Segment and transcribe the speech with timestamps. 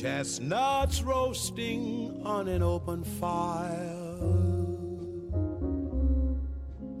[0.00, 3.66] Chestnuts roasting on an open fire.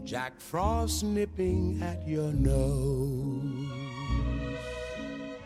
[0.04, 3.68] Jack Frost nipping at your nose.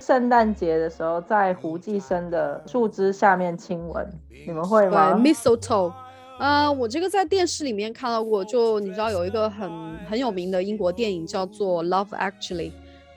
[0.01, 4.11] 圣诞节的时候，在胡寄生的树枝下面亲吻，
[4.47, 5.93] 你们会对吗？，mistletoe。
[6.39, 9.71] 呃，我这个在电视里面看到过，就你知道有一个很
[10.09, 12.71] 很有名的英国电影叫做《Love Actually》，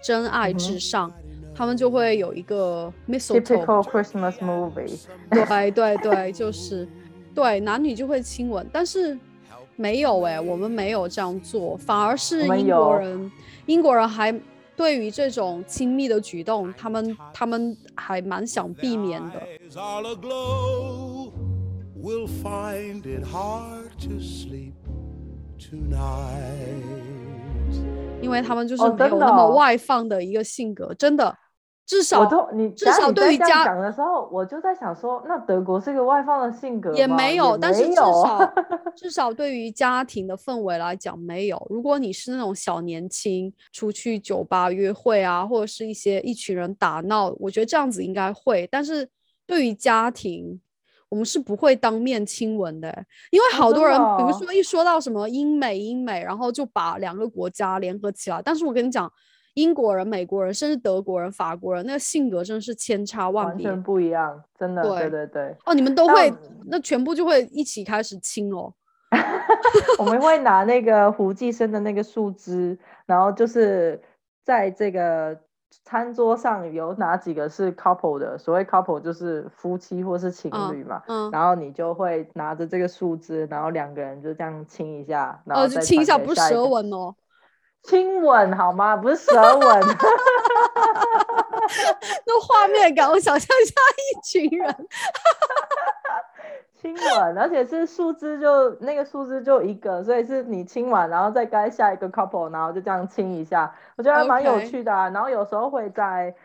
[0.04, 1.10] 真爱至上，
[1.56, 5.00] 他们就会有一个 mistletoe，Typical Christmas movie。
[5.32, 6.88] 对对对，就是
[7.34, 9.18] 对男女就会亲吻，但是
[9.78, 13.32] 没有哎、我们没有这样做，反而是英国人，
[13.66, 14.38] 英国人还
[14.76, 19.40] 对于这种亲密的举动，他们他们还蛮想避免的。
[19.40, 21.32] Eyes all aglow.
[21.98, 24.74] We'll find it hard to sleep
[25.58, 26.84] tonight.
[28.22, 31.36] 因为他们就是哦没有那么外放的一个性格，真的，
[31.86, 38.54] 至少我都你至少对于家讲的时候，我就在想说，那德国是一个外放的性格也没有，但是至少
[38.96, 41.68] 至少对于家庭的氛围来讲没有。
[41.70, 48.68] 如果你是那种小年轻出去酒吧约会啊，或者是一些一群人打闹，我觉得这样子应该会。
[48.72, 49.08] 但是
[49.46, 50.60] 对于家庭，
[51.08, 58.42] 我们是不会当面亲吻的欸，因为好多人，比如说一说到什么英美英美，然后就把两个国家联合起来。
[58.44, 59.12] 但是我跟你讲，
[59.56, 63.66] 英国人、美国人，甚至德国人、法国人，那个性格真的是千差万别。
[63.66, 66.34] 完全不一样，真的，对对对对，哦，你们都但会，
[66.68, 68.74] 那全部就会一起开始亲哦。
[69.98, 74.02] 我们会拿那个胡寄生的那个树枝，然后就是
[74.44, 75.38] 在这个
[75.86, 87.16] 餐桌上有哪几个是 couple 的，所谓 couple 就是夫妻或是情嗯侣嘛，嗯，然后你就会拿着这个树枝，然后两个人就这样亲一下，然后哦，就再亲一下，不是舌吻哦。
[87.88, 88.96] 亲吻好吗？
[88.98, 89.62] 不是舌吻。
[92.26, 94.76] 那画面感，我想象一下一群人，
[96.80, 105.10] 亲吻，而且是树枝就那个树枝就一个，所以是你亲完，然后再该下一个 couple，然后就这样亲一下，我觉得还蛮有趣的啊。
[105.10, 106.36] 然后有时候会在，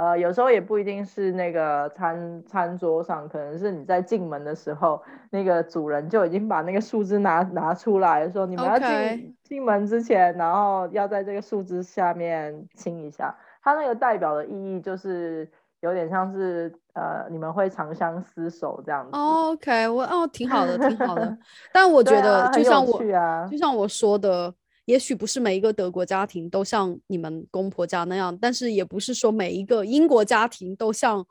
[0.00, 13.36] 呃，有时候也不一定是那个餐餐桌上，可能是你在进门的时候，那个主人就已经把那个树枝拿拿出来，说你们要进进门之前，然后要在这个树枝下面亲一下。
[13.62, 15.46] 它那个代表的意义就是
[15.80, 19.10] 有点像是呃，你们会长相厮守这样子。
[19.12, 21.36] 哦 OK，我哦，挺好的，挺好的。
[21.74, 22.98] 但我觉得，就像我，
[23.50, 24.54] 就像我说的，
[24.90, 31.24] 也许不是每一个德国家庭都像你们公婆家那样，但是也不是说每一个英国家庭都像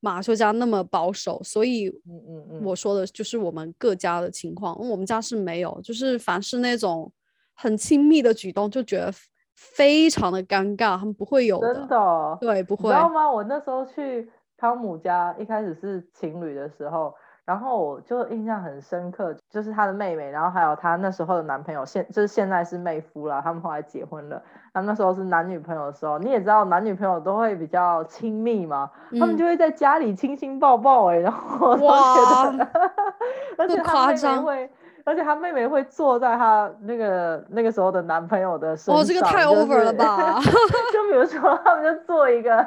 [0.00, 1.40] 马修家那么保守。
[1.44, 7.12] 所以嗯嗯嗯，我说的就是我们各家的情况，我们家是没有，就是凡是那种
[7.54, 9.12] 很亲密的举动，就觉得
[9.54, 13.00] 非常的尴尬，他们不会有真的哦、对，不会你知。
[13.00, 13.30] 道吗？
[13.30, 17.14] 我那时候去汤姆家，一开始是情侣的时候，
[17.44, 24.42] 然后我就印象很深刻，就是她的妹妹，然后还有她那时候的男朋友，现就是现在是妹夫啦，他们后来结婚了。
[24.72, 32.68] 他们那时候是男女朋友的时候，你也知道男女朋友都会比较亲密嘛，他们嗯就会在家里亲亲抱抱、哎，然后我都觉得，
[33.58, 34.70] 而且他妹妹夸张会。
[35.06, 40.40] 而且他妹妹会坐在他那个那个时候的男朋友的身上，哦，这个太 over 了吧？
[40.40, 42.66] 就比如说，他们就做一个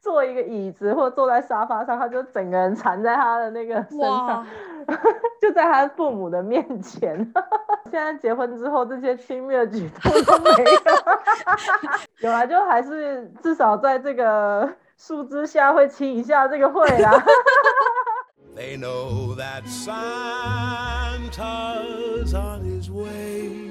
[0.00, 4.46] 坐一个椅子，或者坐在沙发上，他就整个人缠在他的那个身上，
[5.40, 7.16] 就在他父母的面前。
[7.90, 10.50] 现在结婚之后，这些亲密的举动都没
[12.22, 17.22] 有， 有啊，就还是至少在这个树枝下会亲一下，这个会啦。
[18.56, 19.94] They know that Santa's
[22.34, 23.69] on his way.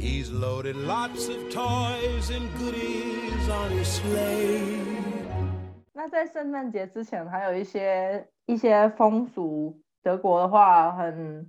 [0.00, 4.80] He's loaded lots of toys and goodies on his sleigh.
[5.92, 9.78] 那在圣诞节之前，还有一些一些风俗。
[10.02, 11.46] 德国的话，很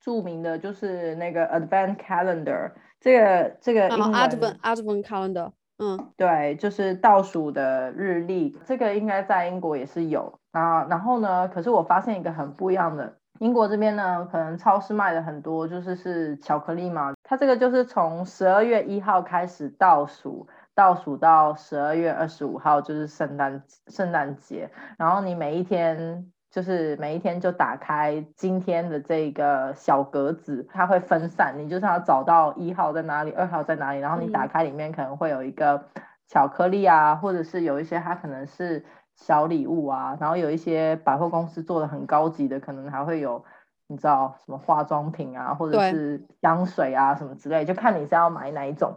[0.00, 10.84] 著名的就是那个 Advent Calendar，这个这个英文、啊，Advent Advent Calendar，嗯，对，就是倒数的日历，这个应该在英国也是有啊。
[10.84, 26.30] 然后呢，可是我发现一个很不一样的，英国这边呢，可能超市卖的很多就是是巧克力嘛，它这个就是从十二月一号开始倒数，倒数到十二月二十五号就是圣诞圣诞节，然后你每一天。
[26.52, 35.86] 就是每一天就打开今天的这个小格子，它会分散，你就是要找到一号在哪里，二号在哪里，然后你打嗯开里面可能会有一个
[36.28, 38.84] 巧克力啊，或者是有一些它可能是
[39.16, 43.44] 小礼物啊，然后有一些百货公司做的很高级的，可能还会有
[43.86, 48.96] 你知道什么化妆品啊，或者是香水啊什么之类，就看你是要买哪一种。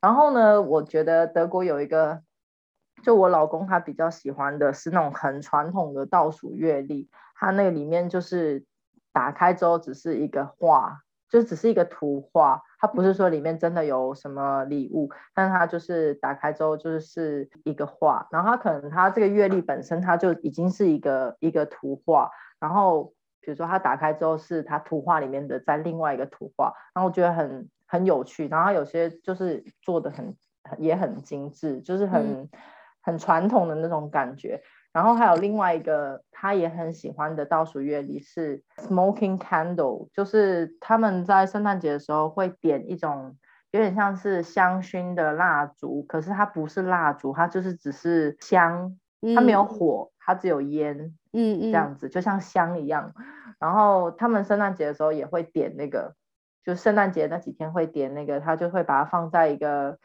[0.00, 2.22] 然后呢，我觉得德国有一个
[3.02, 8.64] 就我老公他比较喜欢的是那种很传统的倒数月历，它那个里面就是
[9.12, 11.00] 打开之后只是一个画，
[11.30, 22.30] 就只是一个图画，它不是说里面真的有什么礼物，但它就是打开之后就是一个画，然后它可能它这个月历本身它就已经是一个一个图画，
[22.60, 30.36] 然后比如说它打开之后是它图画里面的在另外一个图画，然后我觉得很很有趣，然后有些就是做的很
[30.78, 32.48] 也很精致，就是很。
[33.06, 34.60] 很传统的那种感觉，
[34.96, 43.36] 然后还有另外一个他也很喜欢的倒数乐理是 smoking candle，就是他们在圣诞节的时候会点一种
[43.72, 48.96] 有点像是香薰的蜡烛，可是它不是蜡烛，它就是只是香，
[49.34, 53.12] 它没有火，它只有烟，嗯嗯，这样子就像香一样。
[53.58, 56.14] 然后他们圣诞节的时候也会点那个，
[56.64, 59.98] 就圣诞节那几天会点那个，他就会把它放在一个。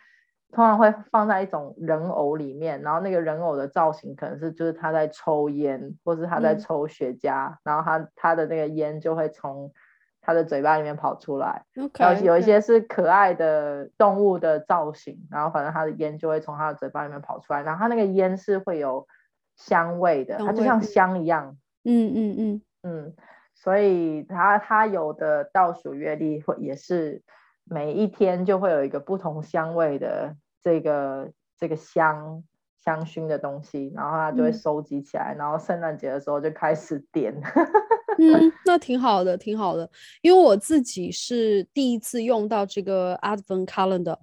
[0.52, 9.72] 通常会放在一种人偶里面，然后那个人偶的造型可能是就是他在抽烟，或是他在抽雪茄，然后他他的那个烟就会从
[10.20, 11.64] 他的嘴巴里面跑出来。
[11.98, 19.08] 然后有一些是可爱的动物的造型，然后反正他的烟就会从他的嘴巴里面跑出来，然后他那个烟是会有
[19.56, 21.58] 香味的，它就像香一样。
[21.84, 23.14] 嗯嗯嗯嗯，
[23.56, 27.22] 所以他他有的倒数月历会也是。
[27.66, 32.44] 每一天就会有一个不同香味的这个这个香
[32.84, 37.34] 香薰的东西，然后它就会收集起来，然后圣诞节的时候就开始点。
[38.20, 39.90] 嗯，那挺好的，挺好的。
[40.22, 44.18] 因为我自己是第一次用到这个 Advent Calendar，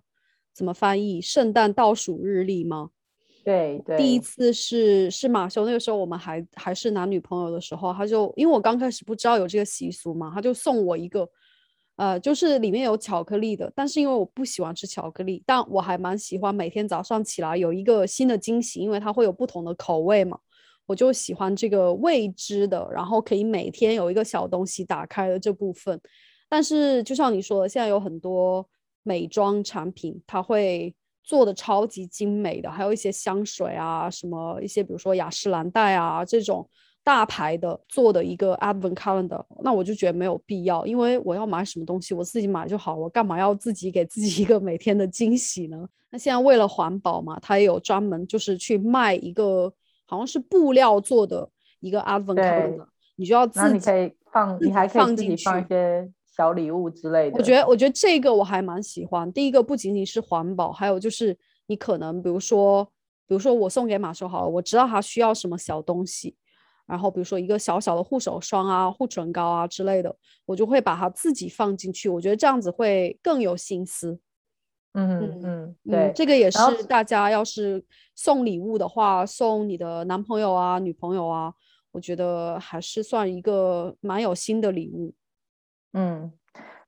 [0.52, 1.20] 怎么翻译？
[1.20, 2.91] 圣诞倒数日历吗？
[3.44, 3.96] 对对。
[3.96, 11.29] 第一次是是马修那个时候我们还还是男女朋友的时候，他就因为我刚开始不知道有这个习俗嘛，他就送我一个。
[11.99, 20.39] 呃，就是里面有巧克力的，但是因为我不喜欢吃巧克力，但我还蛮喜欢每天早上起来有一个新的惊喜，因为它会有不同的口味嘛，
[20.87, 26.00] 我就喜欢这个未知的，然后可以每天有一个小东西打开的这部分。
[26.49, 28.65] 但是就像你说的，现在有很多
[29.03, 30.94] 美妆产品，它会
[31.25, 36.71] 做的超级精美的，还有一些香水啊，什么一些比如说雅诗兰黛啊这种。
[37.08, 45.88] 大牌的做的一个 Advent Calendar，那我就觉得没有必要，因为我要买什么东西我自己买就好，我干嘛要自己给自己一个每天的惊喜呢？
[46.10, 49.72] 那现在为了环保嘛，它也有专门就是去卖一个
[50.05, 51.49] 好像是布料做的
[51.81, 57.38] 一个 Advent Calendar，你就要自己，你可以放，你还可以放进去放一些小礼物之类的。
[57.38, 59.32] 我觉得，我觉得这个我还蛮喜欢。
[59.32, 61.34] 第一个不仅仅是环保，还有就是
[61.69, 62.84] 你可能比如说，
[63.26, 66.37] 比如说我送给马修好了，我知道他需要什么小东西。
[66.88, 72.08] 然后比如说一个小小的护手霜啊、护唇膏啊之类的，我就会把它自己放进去。
[72.08, 74.19] 我觉得这样子会更有心思。
[74.94, 81.52] 嗯嗯嗯，对，这个也是大家要是送礼物的话，送你的男朋友啊、女朋友啊，
[81.93, 85.12] 我觉得还是算一个蛮有心的礼物。
[85.93, 86.32] 嗯，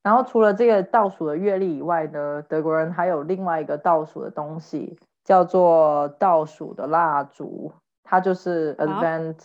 [0.03, 7.71] 然后除了这个倒数的月历以外呢，德国人还有另外一个倒数的东西，叫做倒数的蜡烛，
[8.03, 9.37] 它就是 Advent。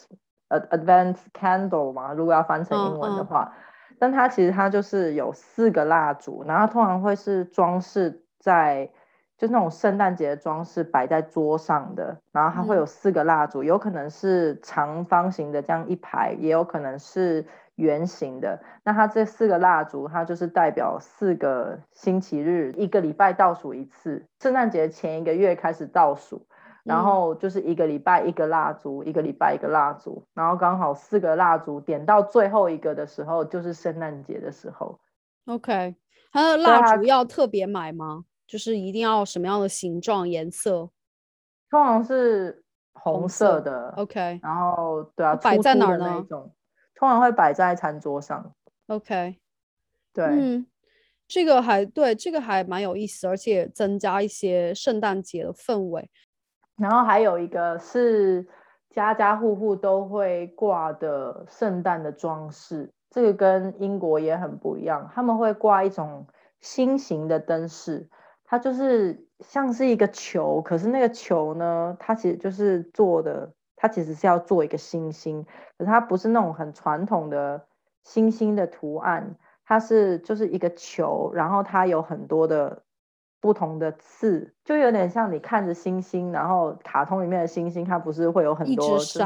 [0.59, 3.53] Advanced candle 嘛，如果要翻成英文的话，
[3.99, 8.89] 但它其实它就是有四个蜡烛，然后通常会是装饰在，
[9.37, 18.59] 就那种圣诞节的装饰摆在桌上的，然后它会有四个蜡烛，有可能是长方形的这样一排，也有可能是圆形的。
[18.83, 26.45] 那它这四个蜡烛，它就是代表四个星期日，一个礼拜倒数一次，圣诞节前一个月开始倒数。
[26.85, 34.99] 然后就是一个礼拜一个蜡烛，一个礼拜一个蜡烛，然后刚好四个蜡烛点到最后一个的时候，就是圣诞节的时候。
[35.45, 35.95] OK，
[36.31, 38.25] 它的蜡烛要特别买吗？
[38.45, 40.91] 就是一定要什么样的形状、颜色？
[41.71, 42.63] 通常是
[42.93, 43.91] 红色的。
[43.97, 46.23] OK，然后对啊，摆在哪儿呢？
[46.93, 48.53] 通常会摆在餐桌上。
[48.87, 49.39] OK，
[50.13, 50.67] 对，嗯，
[51.27, 56.09] 这个还对，这个还蛮有意思，而且增加一些圣诞节的氛围。
[56.77, 58.45] 然后还有一个是
[58.89, 65.09] 家家户户都会挂的圣诞的装饰，这个跟英国也很不一样。
[65.13, 66.27] 他们会挂一种
[66.59, 68.09] 心形的灯饰，
[68.43, 75.45] 它就是像是一个球，可是那个球呢，它其实就是做的，它其实是要做一个星星，
[75.77, 77.65] 可是它不是那种很传统的
[78.03, 82.81] 星星的图案，它是就是一个球，然后它有很多的。
[83.45, 89.19] 不同的刺，就有点像你看着星星，然后卡通里面的星星，它不是会有很多，就是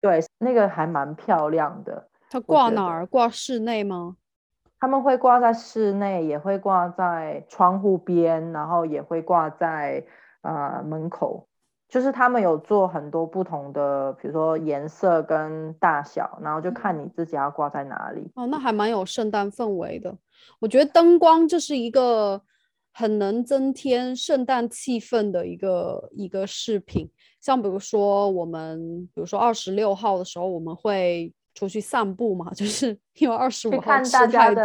[0.00, 2.08] 对，那个还蛮漂亮的。
[2.30, 3.04] 它挂哪儿？
[3.04, 4.16] 挂室内吗？
[4.80, 10.02] 他们会挂在室内，也会挂在窗户边，然后也会挂在
[10.40, 11.46] 啊门口。
[11.86, 18.32] 就是他们有做很多不同的，比如说颜色跟大小，然后就看你自己要挂在哪里。
[18.36, 20.16] 哦，那还蛮有圣诞氛围的。
[20.60, 22.40] 我觉得灯光就是一个
[22.94, 27.10] 很能增添圣诞气氛的一个一个饰品。
[27.40, 34.64] 像比如说我们，比如说二十六号的时候，我们会出去散步嘛， 就是因为二十五号吃太多。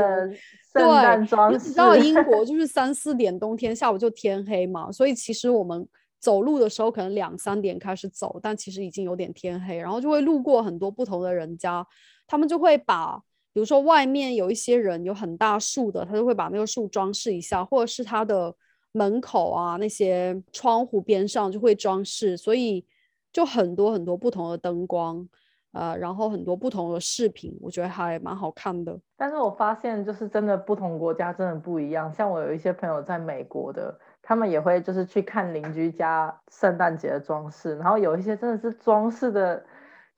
[0.71, 1.19] 对，
[1.51, 5.85] 你知道英国就 是三四点冬天下午就天黑嘛，所以其实我们。
[6.21, 11.87] 走路的时候可能两三点开始走，但其实已经有点天黑，然后就会路过很多不同的人家，
[12.27, 13.23] 他们就会把，
[13.59, 18.55] 比如说外面有一些人有很大树的，他就会把那个树装饰一下，或者是他的
[18.93, 22.85] 门口啊那些窗户边上就会装饰，所以
[23.33, 25.27] 就很多很多不同的灯光，
[25.73, 28.97] 呃，然后很多不同的饰品，我觉得还蛮好看的。
[29.17, 33.99] 但是我发现就是真的不同国家真的不一样，像我有一些朋友在美国的。
[34.21, 39.65] 他们也会就是去看邻居家圣诞节的装饰，然后有一些真的是装饰的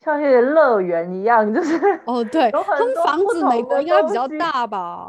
[0.03, 5.07] 像一些乐园一样，就是 哦对，有很多房子美国应该比较大吧？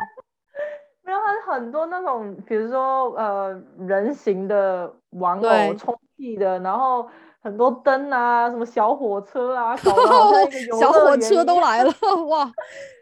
[1.05, 7.09] 没有，它很多那种，比如说呃人形的玩偶充气的，然后
[7.43, 9.93] 很多灯啊，什么小火车啊，搞
[10.31, 11.93] 得 小火车都来了，
[12.29, 12.49] 哇，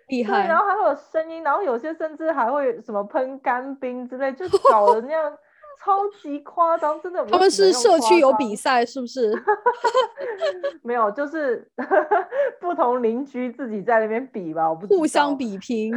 [0.08, 0.46] 厉害！
[0.46, 5.32] 然后还会有声音，然后有些甚至还会什么喷干冰之类，就搞得那样。
[5.82, 7.24] 超级夸张，真的。
[7.24, 9.32] 他们是社区有比赛，是不是？
[10.84, 11.66] 没有，就是
[12.60, 15.92] 不同邻居自己在那边比吧，我不互相比拼。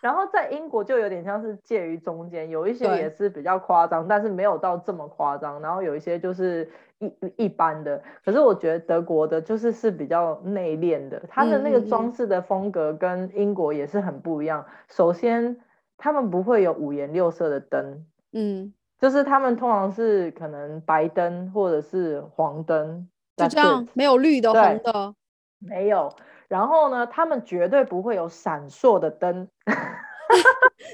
[0.00, 5.60] 然后在英国就有点像是介于中间，有一些也是比较夸张，但是没有到这么夸张。
[5.60, 8.02] 然后有一些就是一一般的。
[8.24, 14.64] 可是我觉得德国的就是是比较内敛的，它的那个装饰的风格跟英国也是很不一样。
[14.88, 15.56] 首先，
[15.96, 18.04] 他们不会有五颜六色的灯。
[18.32, 25.14] 嗯，就是他们通常是可能白灯或者是黄灯，就这样，没有绿的、红的，
[25.58, 26.14] 没有。
[26.48, 29.48] 然后呢，他们绝对不会有闪烁的灯。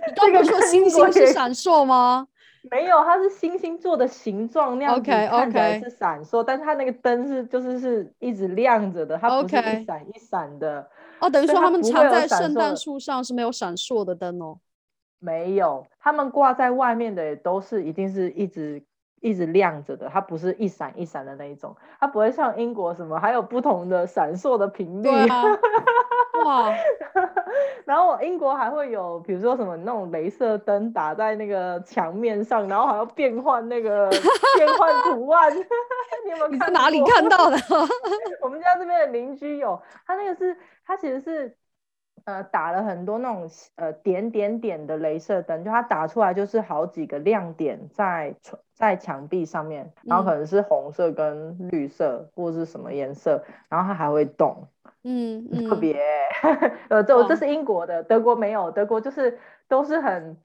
[0.06, 2.28] 你刚刚说星星是闪烁吗？
[2.70, 10.86] 没有，它是星星做的形状那样子，看起来是闪烁，但是它那个灯是就是是一直亮着的，它不是一闪一闪的。
[11.20, 14.58] 哦，等于说他们藏在圣诞树上是没有闪烁的灯哦。
[15.20, 18.82] 没有，他们挂在外面的也都是一定是一直
[19.20, 25.08] 一直亮着的，它不是一闪一闪的那一种，它不会像英国什么还有不同的闪烁的频率。
[26.44, 26.72] 哇！
[27.84, 35.50] 然后英国还会有，比如说什么那种镭射灯打在那个墙面上，然后还要变换那个变换图案。
[36.24, 36.72] 你有没有看？
[36.72, 37.56] 哪里看到的？
[38.40, 40.56] 我们家这边的邻居有，他那个是，
[40.86, 41.56] 他其实是。
[42.28, 48.34] 呃，打了很多那种呃点点点的镭射灯，就它打出来就是好几个亮点在
[48.74, 54.68] 在墙壁上面，然后可能是红色跟绿色或者是什么颜色，然后它还会动，
[55.04, 55.98] 嗯，特别，
[56.90, 60.36] 呃，这这是英国的，德国没有，德国就是都是很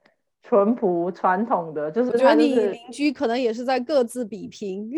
[0.41, 4.89] 淳朴传统的，就是我觉得你邻居可能也是在各自比拼，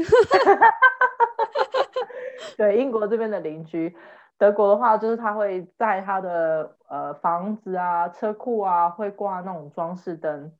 [2.55, 3.95] 对，英国这边的邻居。
[4.37, 10.51] 德国的话，就是他会在他的呃房子啊、车库啊，会挂那种装饰灯，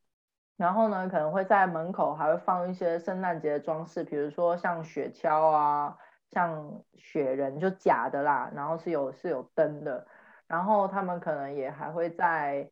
[0.57, 5.97] 然后呢，可能会在门口还会放一些圣诞节的装饰，比如说像雪橇啊、
[6.31, 10.05] 像雪人，就假的啦，然后是有是有灯的，
[10.47, 12.69] 然后他们可能也还会在。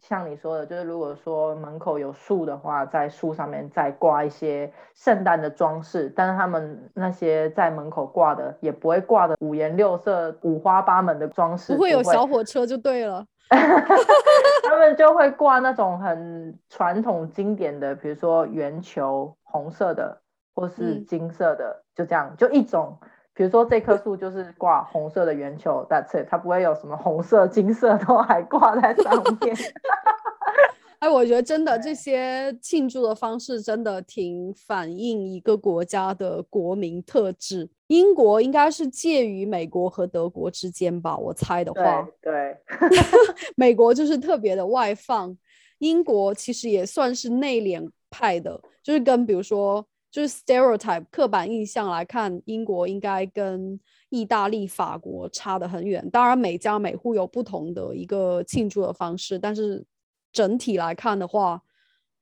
[0.00, 13.26] 像你说的，就是如果说门口有树的话，在树上面再挂一些圣诞的装饰，但是他们那些在门口挂的也不会挂的五颜六色、五花八门的装饰，不会有小火车就对了。
[13.48, 20.20] 他们就会挂那种很传统经典的，比如说圆球，红色的
[20.54, 22.98] 或是金色的，就这样，就一种。
[23.36, 29.54] 比如说这棵树就是挂红色的圆球，That's it，它不会有什么红色、金色都还挂在上面。
[31.00, 37.68] 哎，我觉得真的这些庆祝的方式真的挺反映一个国家的国民特质。
[37.88, 42.08] 英国应该是介于美国和德国之间吧，我猜的话。
[42.22, 42.56] 对。
[43.54, 45.36] 美国就是特别的外放，
[45.80, 49.84] 英国其实也算是内敛派的，就是跟比如说。
[50.16, 56.08] 就是 stereotype 刻板印象来看，英国应该跟意大利、法国差得很远。
[56.08, 59.84] 当然，每家每户有不同的一个庆祝的方式，但是
[60.32, 61.60] 整体来看的话，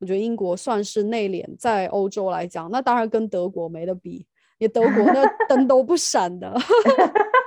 [0.01, 1.47] 我觉得英国算是内敛。
[1.57, 4.27] 在欧洲来讲，那当然跟德国没得比，
[4.59, 6.53] 你德国那灯都不闪的。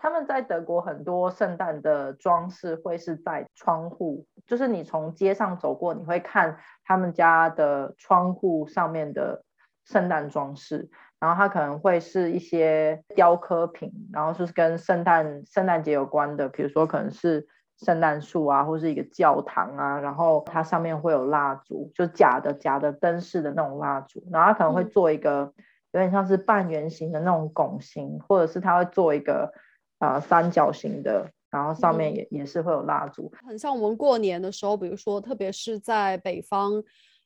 [0.00, 9.42] 他们在德国很多圣诞的装饰会是在窗户，就是你从街上走过，你会看他们家的窗户上面的
[9.84, 10.88] 圣诞装饰，
[11.18, 17.44] 然后它可能会是一些雕刻品，然后就是跟圣诞圣诞节有关的，比如说可能是
[17.78, 24.90] 圣诞树啊，或是一个教堂啊，然后它上面会有蜡烛，就假的假的灯饰的那种蜡烛，然后它可能会嗯。
[24.90, 25.52] 做一个
[25.90, 29.52] 有点像是半圆形的那种拱形，或者是它会做一个
[29.98, 36.82] 呃三角形的，然后上面嗯也、也是会有蜡烛，很像我们过年的时候，比如说，特别是在北方，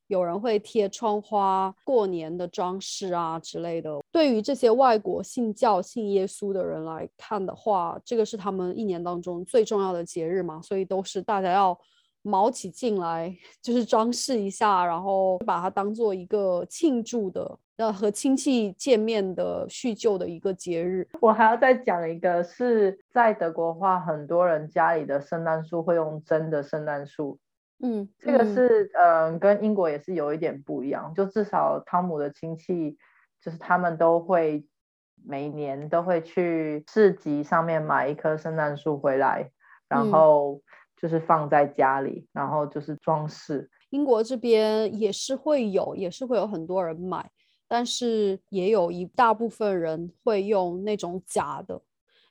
[0.07, 3.99] 有人会贴窗花、过年的装饰啊之类的。
[4.11, 11.79] 对于这些外国信教、信耶稣的人来看的话，这个是他们一年当中最重要的节日嘛，所以都是大家要
[12.23, 21.09] 卯起劲来， 就是装饰一下，然后把它当做一个庆祝的，呃，和亲戚见面的叙旧的一个节日。
[21.21, 27.41] 我还要再讲一个，是在德国话，很多人家里的圣诞树会用真的圣诞树，
[27.83, 32.97] 嗯，这个嗯是嗯、呃跟英国也是有一点不一样，就至少汤姆的亲戚，
[33.41, 34.65] 就是他们都会
[35.25, 39.51] 每年都会去市集上面买一棵圣诞树回来，
[39.89, 40.61] 然嗯后
[40.97, 43.69] 就是放在家里，然后就是装饰。
[43.91, 47.29] 英国这边也是会有，也是会有很多人买，
[47.73, 51.81] 但是也有一大部分人会用那种假的，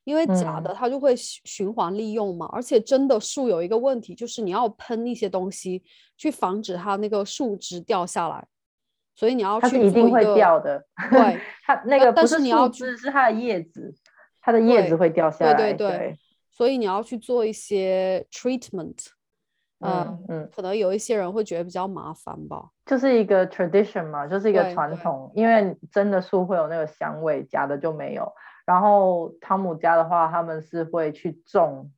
[0.04, 0.64] 因为假嗯。
[0.66, 5.82] 的它就会循循环利用嘛，而且真的树有一个问题，就是你要喷一些东西
[6.16, 8.48] 去防止它那个树枝掉下来，
[9.16, 13.96] 所以你要它去是一定会掉的，对， 它那个不是是你要枝，是它的叶子，
[14.40, 15.74] 它的叶子会掉下来对来。
[15.74, 16.20] 对对。
[16.52, 19.08] 所以你要去做一些 treatment，
[19.82, 22.70] 呃，嗯嗯，可能有一些人会觉得比较麻烦吧。
[22.86, 25.32] 就是一个 tradition 嘛，就是一个传统。
[25.36, 28.32] 因为真的树会有那个香味，假的就没有。
[28.66, 31.92] 然后汤姆家的话，他们是会去种，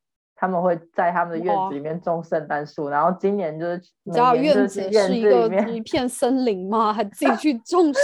[0.44, 2.90] 他们会在他们的院子里面种圣诞树。
[2.90, 6.92] 然后今年就是每你知道院子是一个一片森林吗？
[6.92, 8.00] 还自己去 种树？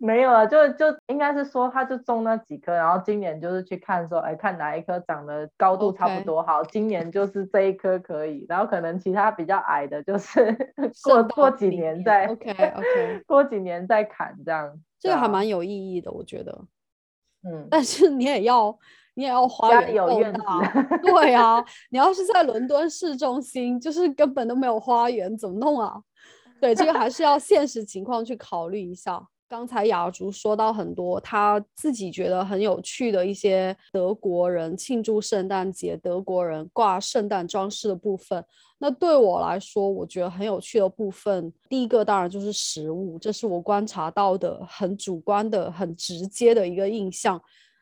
[0.00, 10.56] 没有啊，就就应该是说，他就种那几棵，然后今年就是去看说，哎，看哪一棵长得高度差不多好，今年就是这一棵可以，然后可能其他比较矮的，就是
[11.04, 14.80] 过过几年再 OK OK， 过几年再砍这样。
[14.98, 16.58] 这个还蛮有意义的，我觉得。
[17.42, 18.78] 嗯，但是你也要，
[19.20, 20.32] 你也要花园。
[21.02, 26.00] 对啊， 你要是在伦敦市中心，就是根本都没有花园，怎么弄啊？
[26.58, 29.22] 对，这个还是要现实情况去考虑一下。
[29.46, 38.42] 刚才雅竹说到很多他自己觉得很有趣的一些德国人庆祝圣诞节、德国人挂圣诞装饰的部分。
[38.78, 47.38] 那对我来说，我觉得很有趣的部分，第一个当然就是食物，这是我观察到的很主观的、很直接的一个印象。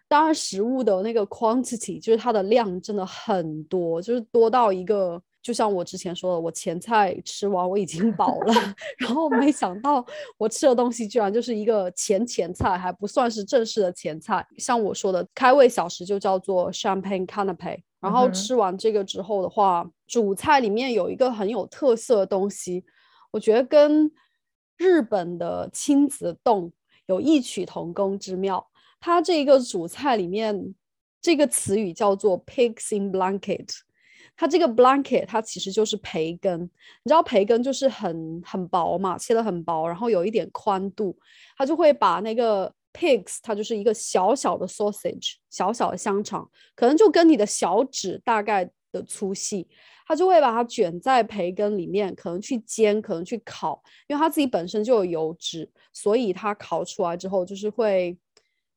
[0.09, 8.55] 当然，食物的那个 quantity 就是它的量真的很多，就是多到一个，就像我之前说的，我前菜吃完我已经饱了，
[8.99, 10.05] 然后没想到
[10.38, 14.47] 我吃的东西居然就是一个前前菜，还不算是正式的前菜。
[14.57, 17.79] 像我说的，开胃小食就叫做 champagne canapé。
[18.01, 22.85] 然后吃完这个之后的话，主菜里面有一个很有特色的东西，
[23.33, 24.11] 我觉得跟
[24.77, 26.73] 日本的亲子冻
[27.07, 28.64] 有异曲同工之妙。
[29.00, 30.74] 它这一个主菜里面
[31.20, 33.68] 这个词语叫做 pigs in blanket。
[34.37, 41.18] 它这个 blanket 它其实就是培根，你知道培根就是很很薄嘛，切的很薄，然后有一点宽度，
[41.56, 49.66] 它就会把那个 pigs 它就是一个小小的 sausage，小小的香肠，可能就跟你的小指大概的粗细，
[50.06, 58.16] 它就会把它卷在培根里面，可能去煎，可能去烤，因为它自己本身就有油脂，所以它烤出来之后就是会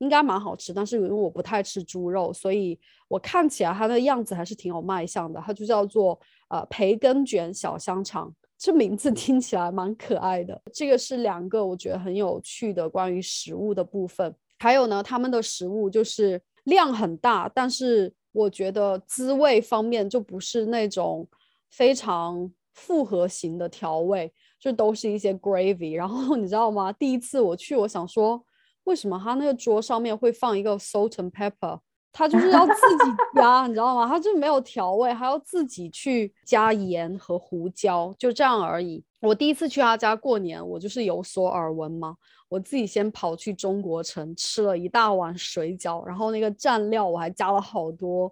[0.01, 0.73] 应该蛮好吃。
[0.73, 5.41] 但是因为我不太吃猪肉，所以我看起来它的样子还是挺有卖相的。
[5.45, 10.59] 它就叫做呃培根卷小香肠，这名字 听起来蛮可爱的。
[10.73, 14.35] 这个是两个我觉得很有趣的关于食物的部分。
[14.59, 21.27] 还有呢，他们的食物就是量很大，但是我觉得滋味方面就不是那种
[21.69, 25.95] 非常复合型的调味，就都是一些 gravy。
[25.95, 26.91] 然后你知道吗？
[26.93, 28.43] 第一次我去，我想说，
[28.85, 31.79] 为什么他那个桌上面会放一个 salt and pepper？
[32.13, 34.05] 他就是要自己 加，你知道吗？
[34.05, 39.01] 他就没有调味，还要自己去加盐和胡椒，就这样而已。
[39.21, 42.17] 我第一次去他家过年，我就是有所耳闻嘛。
[42.49, 48.29] 我自己先跑去中国城吃了一大碗水饺，然后那个蘸料我还加了好多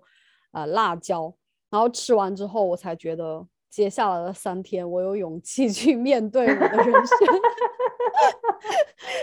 [0.51, 1.33] 呃辣椒，
[1.69, 7.17] 然后吃完之后我才觉得接下来的三天我有勇气去面对我的人生，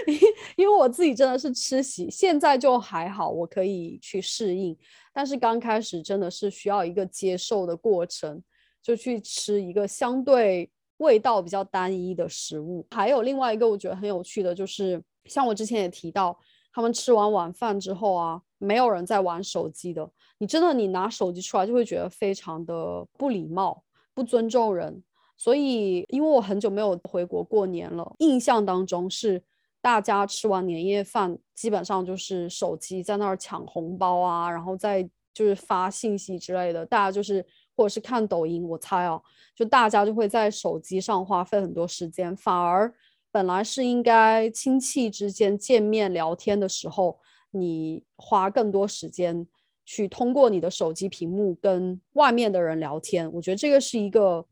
[0.06, 0.18] 因
[0.56, 4.76] 因为我自己真的是吃席，现在就还好，我可以去适应，
[5.12, 8.42] 但是刚开始真的是需要一个接受的过程，
[8.82, 12.86] 就去吃一个相对味道比较单一的食物。
[12.90, 16.38] 还有另外一个我觉得很有趣的，就是像我之前也提到，
[16.72, 20.08] 他们吃完晚饭之后啊，没有人在玩手机的。
[20.38, 23.82] 你真的你拿手机出来，就会觉得非常的不礼貌、
[24.14, 25.02] 不尊重人。
[25.38, 29.42] 所以，因为我很久没有回国过年了，印象当中是
[29.82, 35.02] 大家吃完年夜饭，基本上就是手机在那儿抢红包啊，然后再
[35.34, 36.86] 就是发信息之类的。
[36.86, 37.44] 大家就是
[37.76, 39.22] 或者是看抖音，我猜哦，
[39.54, 42.92] 就大家就会在手机上花费很多时间，反而
[43.30, 47.18] 本来是应该亲戚之间见面聊天的时候，
[47.50, 49.46] 你花更多时间
[49.84, 53.30] 去通过你的手机屏幕跟外面的人聊天。
[53.34, 54.46] 我觉得这个是一个。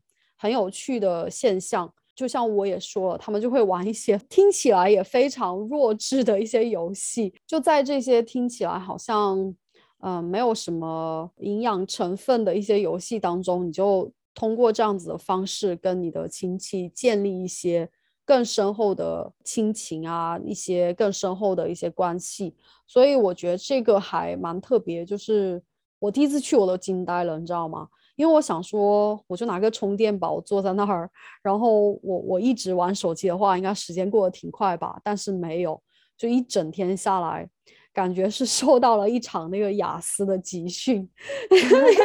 [0.45, 7.33] 很有趣的现象，就像我也说了，他们就会玩一些听起来也非常弱智的一些游戏。
[7.47, 9.55] 就在这些听起来好像
[10.01, 17.89] 嗯没有什么营养成分的一些游戏当中，你就通过这样子的方式跟你的亲戚建立一些
[18.23, 22.55] 更深厚的亲情啊，一些更深厚的一些关系。
[22.85, 25.59] 所以我觉得这个还蛮特别，就是
[25.97, 27.87] 我第一次去我都惊呆了，你知道吗？
[28.15, 31.09] 因为我想说，我就拿个充电宝坐在那儿，
[31.43, 34.99] 然后我我一直玩手机的话，应该时间过得挺快吧？
[35.03, 35.81] 但是没有，
[36.17, 37.47] 就一整天下来，
[37.93, 41.07] 感觉是 受到了一场那个雅思的集训，
[41.51, 41.95] 因为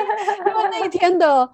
[0.70, 1.48] 那天的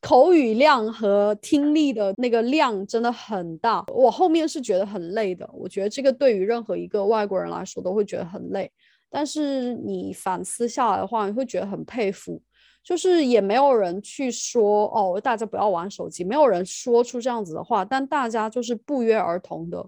[0.00, 5.48] 口语量和听力的那个量真的很大，我后面是觉得很累的。
[5.52, 8.70] 我觉得这个对于任何一个外国人来说都会觉得很累，
[9.10, 12.40] 但是你反思下来的话，你会觉得很佩服。
[12.86, 19.84] 就是也没有人去说哦，大家不要玩手机，没有人说出这样子的话，但大家就是不约而同的，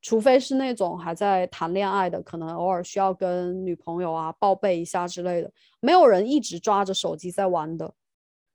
[0.00, 7.92] 除非是那种还在谈恋爱的，可能偶尔需要跟女朋友啊报备一下之类的，没有人一直抓着手机在玩的。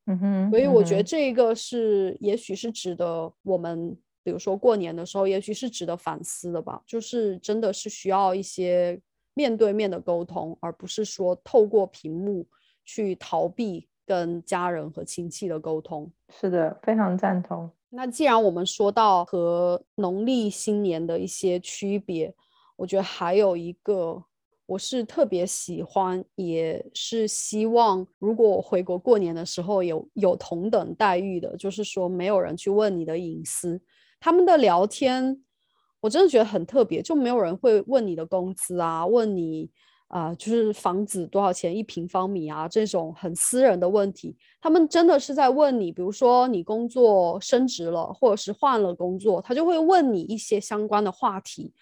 [0.07, 6.81] 嗯哼，所以我觉得这个是，也许是值得我们，比如说过年的时候，也许是值得反思的吧。
[6.87, 8.99] 就是真的是需要一些
[9.35, 12.47] 面对面的沟通，而不是说透过屏幕。
[12.85, 17.69] 去逃避跟家人和亲戚的沟通，是的，非常赞同。
[17.89, 22.33] 那既然我们说到和农历新年的一些区别，
[22.75, 24.23] 我觉得还有一个
[24.65, 33.81] 我是特别喜欢，也是希望如果我回国过年的时候有有同等待遇的，就是说没有人去问你的隐私。
[34.19, 35.43] 他们的聊天，
[36.01, 39.71] 我真的觉得很特别，就没有人会问你的工资啊，问你。
[40.15, 42.69] 啊，就是房子多少钱一平方米啊？
[42.69, 45.91] 这种很私人的问题，他们真的是在问你。
[45.91, 51.73] 比如说你工作升职了，或者是换了工作，他就会问你一些相关的话题。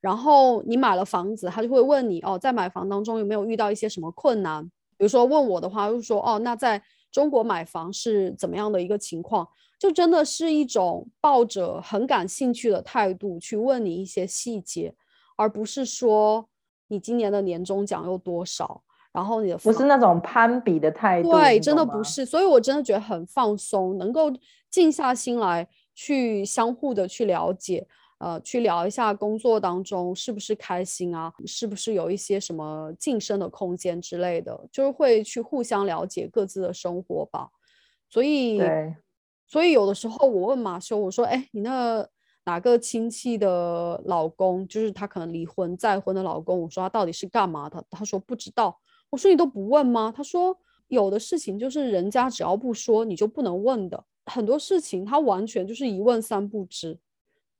[0.00, 4.64] 然后你买了房子，他就会问你哦，在买房当中有没有遇到一些什么困难？
[4.96, 9.48] 比如说问我的话，就是说哦，那在中国买房是怎么样的一个情况？
[9.80, 14.94] 就真的是一种抱着很感兴趣的态度去问你一些细节，
[15.34, 16.46] 而不是说。
[16.90, 18.82] 你今年的年终奖又多少？
[19.12, 22.24] 然后你的不是那种攀比的态度，对，真的不是。
[22.24, 24.30] 所以我真的觉得很放松，能够
[24.70, 27.84] 静下心来去相互的去了解，
[28.18, 37.48] 呃，去聊一下工作当中是不是开心啊，是不是有一些什么晋升的空间之类的，就是会去互相了解各自的生活吧。
[38.08, 38.60] 所以，
[39.46, 42.06] 所以有的时候我问马修，我说，哎，你那。
[42.44, 46.60] 哪个亲戚的老公，就是他可能离婚再婚的老公。
[46.62, 47.84] 我说他到底是干嘛的？
[47.90, 48.78] 他说不知道。
[49.10, 50.12] 我说你都不问吗？
[50.16, 50.56] 他说
[50.88, 54.02] 有的事情就是人家只要不说，你就不能问的。
[54.26, 56.98] 很多事情他完全就是一问三不知，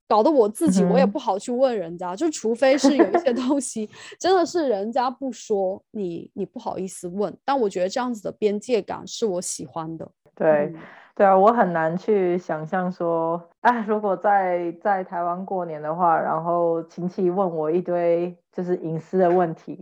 [0.08, 2.16] 搞得我自己我也不好去问人家。
[2.16, 3.88] 就除非是有一些东西
[4.18, 7.36] 真的是人家不说，你你不好意思问。
[7.44, 10.10] 但我觉得这样子的边界感是我喜欢的。
[10.34, 10.72] 对。
[11.14, 19.72] 对啊，我很难去想象说，哎，如果在在台湾过年的话，然后亲戚问我一堆就是隐私的问题，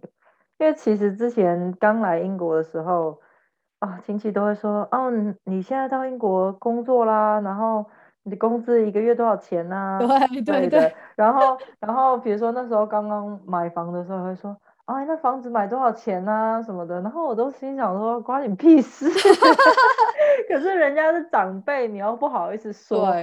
[0.59, 3.21] 因为其实之前刚来英国的时候，
[3.79, 5.11] 啊，亲戚都会说，哦，
[5.45, 7.87] 你现在到英国工作啦，然后
[8.25, 9.99] 你的工资一个月多少钱呢？
[10.45, 14.57] 对对对，然后然后比如说那时候刚刚买房的时候会说。
[14.89, 16.63] 哎，那房子买多少钱呢？
[16.65, 19.05] 什么的，然后我都心想说，关你屁事。
[20.59, 23.15] 可是人家是长辈，你又不好意思说。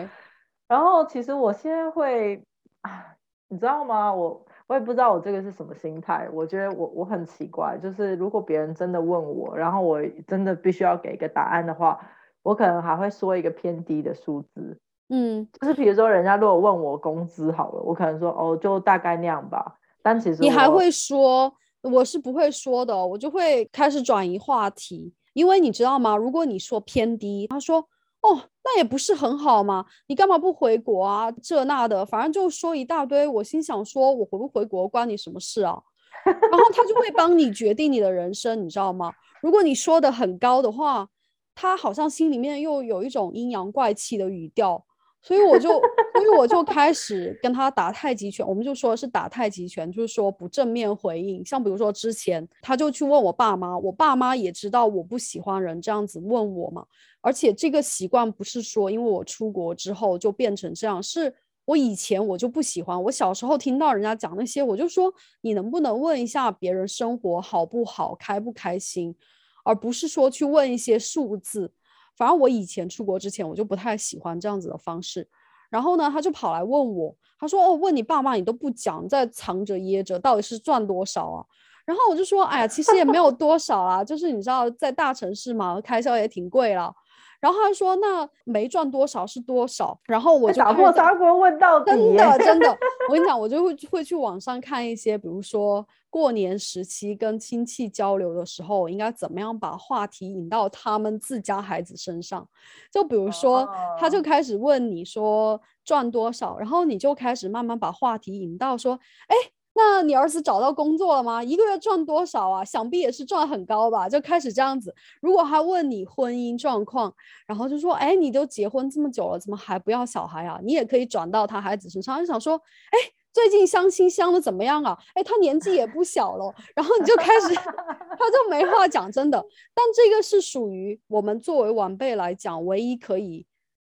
[0.70, 2.42] 然后其实我现在会
[2.82, 3.14] 啊，
[3.50, 4.14] 你知道吗？
[4.14, 6.30] 我我也不知道我这个是什么心态。
[6.32, 12.00] 我觉得我我很奇怪，就是如果别人真的问我，然后我真的必须要给一个答案的话，
[12.42, 14.80] 我可能还会说一个偏低的数字。
[15.10, 19.76] 嗯，就是比如说人家如果问我工资好了，我可能说哦，就大概那样吧。
[20.02, 26.16] 但其实你还会说，我是不会说的，我就会开始转移话题，因为你知道吗？
[26.16, 27.78] 如果你说偏低，他说
[28.22, 31.30] 哦，那也不是很好嘛，你干嘛不回国啊？
[31.44, 33.28] 这那的，反正就说一大堆。
[33.28, 35.78] 我心想说，我回不回国关你什么事啊？
[36.24, 39.12] 然后他就会帮你决定你的人生，你知道吗？
[39.42, 41.10] 如果你说的很高的话，
[41.54, 44.85] 他好像心里面又有一种阴阳怪气的语调。
[45.26, 48.48] 所以我就，所以我就开始跟他打太极拳。
[48.48, 51.44] 我们就说是打太极拳，就是说不正面回应。
[51.44, 56.86] 像比如说之前，他就去问我爸妈，我爸妈也知道我不喜欢人这样子问我嘛。
[57.22, 61.34] 而且这个习惯不是说因为我出国之后就变成这样，是
[61.66, 63.02] 我以前我就不喜欢。
[63.06, 65.12] 我小时候听到人家讲那些，我就说
[65.42, 69.16] 你能不能问一下别人生活好不好，开不开心，
[69.64, 71.74] 而不是说去问一些数字。
[72.16, 75.28] 反正我以前出国之前，我就不太喜欢这样子的方式。
[75.70, 81.44] 然后呢，他就跑来问我，他说：“哦，问你爸妈，你都不讲，在藏着掖着，到底是赚多少啊？”
[81.86, 86.94] 然后我就说：“哎呀，其实也没有多少啊，就是你知道，在大城市嘛，开销也挺贵了。”
[87.40, 92.70] 然后他说：“那没赚多少是多少？”然后我就打破砂锅问到底，真的真 的，
[93.10, 102.48] 我跟你讲，我就会会去网上看一些，比如说过年时期跟亲戚交流的时候，应该怎么样把话题引到他们自家孩子身上。
[102.92, 103.68] 就比如说，
[104.00, 109.36] 他就开始问你说赚多少，然后你就开始慢慢把话题引到说：“哎。”
[109.78, 111.44] 那你儿子找到工作了吗？
[111.44, 112.64] 一个月赚多少啊？
[112.64, 114.08] 想必也是赚很高吧？
[114.08, 114.96] 就开始这样子。
[115.20, 117.14] 如果他问你婚姻状况，
[117.46, 122.56] 然后就说：“哎，你都结婚这么久了，怎么还不要小孩啊？”你也可以转到他孩子身上，就想说
[122.92, 122.98] ：“哎，
[123.34, 127.54] 最近相亲相的怎么样啊？”哎，他年纪也不小了，然后你就开始，
[128.18, 129.46] 他就没话讲，真的。
[129.74, 133.46] 但这个是属于我们作为晚辈来讲唯一可以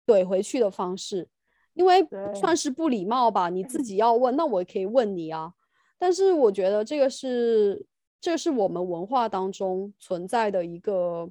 [0.08, 1.28] 怼回去的方式，
[1.74, 3.50] 因为算是不礼貌吧？
[3.50, 5.52] 你自己要问，那我也可以问你啊。
[6.04, 7.82] 但是我觉得这个是，
[8.20, 11.30] 这是我们文化当中存在的一个，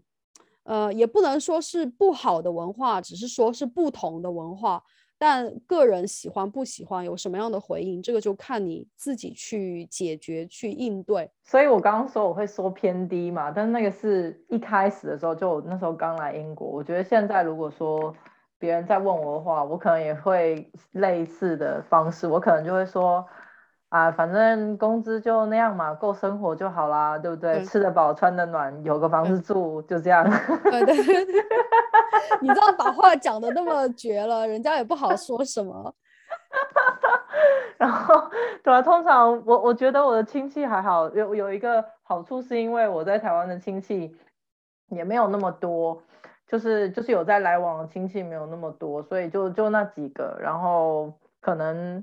[0.62, 4.82] 呃，也不能说是不好的文化，只是说是不同的文化。
[5.18, 11.30] 但个人喜欢不喜欢，有什么样的回应，这个就看你自己去解决、去应对。
[11.44, 16.66] 所以我刚刚说我会说偏低嘛，但那个是一开始的时候，就那时候刚来英国。
[16.66, 18.16] 我觉得现在如果说
[18.58, 23.22] 别人在问我的话，我可能也会类似的方式，我可能就会说。
[23.92, 27.62] 啊，反正工资就那样嘛，够生活就好啦，对不对？
[27.62, 30.24] 吃得饱，穿得暖，有个房子住，就这样。
[30.62, 31.24] 对对对，
[32.40, 35.94] 你这样把话讲的那么绝了，人家也不好说什么。
[37.76, 38.30] 然后，
[38.64, 44.16] 对啊，通常我我觉得我的亲戚还好，有有一个好处是因为我在台湾的亲戚
[44.88, 46.02] 也没有那么多，
[46.48, 52.02] 就是就是有在来往的亲戚没有那么多，所以就就那几个，然后可能。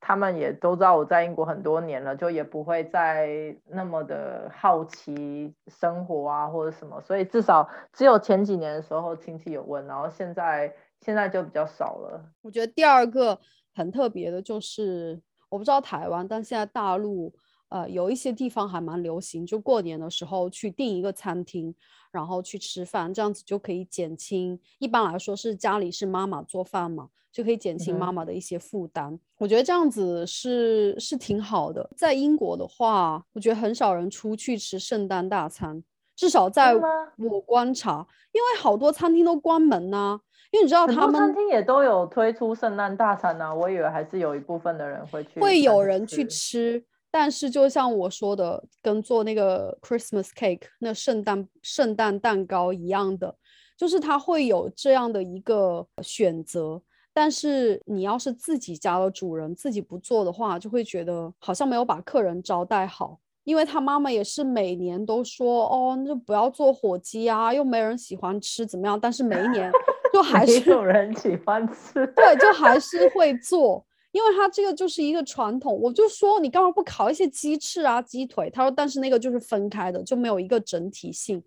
[0.00, 12.32] 他们也都知道我在英国很多年了，就也不会再那么的好奇生活啊或者什么，所以至少只有前几年的时候亲戚有问，然后现在现在就比较少了。
[12.42, 13.38] 我觉得第二个
[13.74, 17.34] 很特别的就是，我不知道台湾，但现在大陆
[17.68, 21.74] 呃有一些地方还蛮流行，就过年的时候去订一个餐厅，
[22.10, 24.58] 然后去吃饭，这样子就可以减轻。
[24.78, 27.08] 一般来说是家里是妈妈做饭嘛。
[27.32, 31.86] 就可以减轻妈妈的一些负担，我觉得这样子是是挺好的。
[31.94, 35.82] 在英国的话，我觉得很少人出去吃圣诞大餐，
[36.16, 40.18] 至少在我观察，因为好多餐厅都关门呐。
[40.50, 43.54] 因为你知道，他们餐厅也都有推出圣诞大餐呐。
[43.54, 46.82] 我以为还是有一部分的人会去，会有人去吃。
[47.18, 53.34] 但是就像我说的，跟做那个 Christmas cake 那圣诞圣诞蛋糕一样的，
[53.74, 56.82] 就是它会有这样的一个选择。
[57.14, 63.18] 但是你要是自己家的主人自己不做的话，就会觉得好像没有把客人招待好。
[63.44, 69.00] 因为他妈妈也是每年都说哦，那就不要做火鸡啊，又没人喜欢吃，怎么样？
[69.00, 69.72] 但是每一年
[70.12, 73.82] 就还是有人喜欢吃，对，就还是会做，
[74.16, 75.78] 因为他这个就是一个传统。
[75.78, 78.48] 我就说你干嘛不烤一些鸡翅啊、鸡腿？
[78.48, 81.42] 他说，但是那个就是分开的，就没有一个整体性。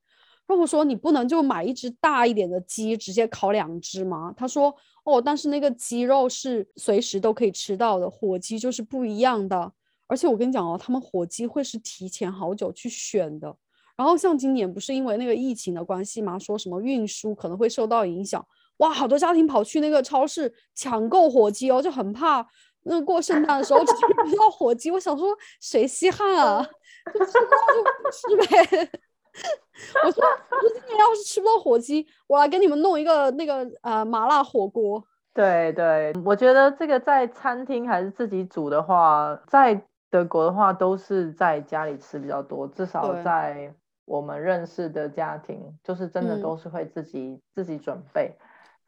[0.45, 4.31] 然后我说你不能就买一只大一点的鸡，直接烤两只吗？
[4.37, 4.75] 他说。
[5.05, 9.71] 哦，但是那个鸡肉是随时都可以吃到的，火鸡就是不一样的。
[10.05, 13.55] 而且我跟你讲哦，他们火鸡会是提前好久去选的。
[13.97, 16.37] 然后像今年不是因为那个疫情的关系吗？
[16.37, 18.45] 说什么运输可能会受到影响，
[18.79, 22.45] 哇，好多家庭跑去那个超市抢购火鸡哦，就很怕
[22.83, 23.93] 那过圣诞的时候吃
[24.25, 24.91] 不到火鸡。
[24.91, 26.67] 我想说谁稀罕啊？
[27.13, 28.91] 就吃不到就不吃呗。
[30.03, 35.01] 我说，我今年要是吃不到火鸡，我来给你们弄一个那个呃麻辣火锅。
[35.33, 43.73] 对对，我觉得这个在餐厅还是自己煮的话，在德国的话都是在家里吃比较多，至少在
[44.05, 48.35] 我们认识的家庭，就是真的都是会自己自己准备。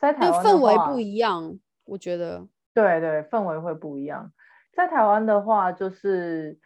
[0.02, 2.48] 在台湾的话氛围不一样，我觉得。
[2.74, 4.32] 对对，氛围会不一样。
[4.74, 6.58] 在台湾的话，就是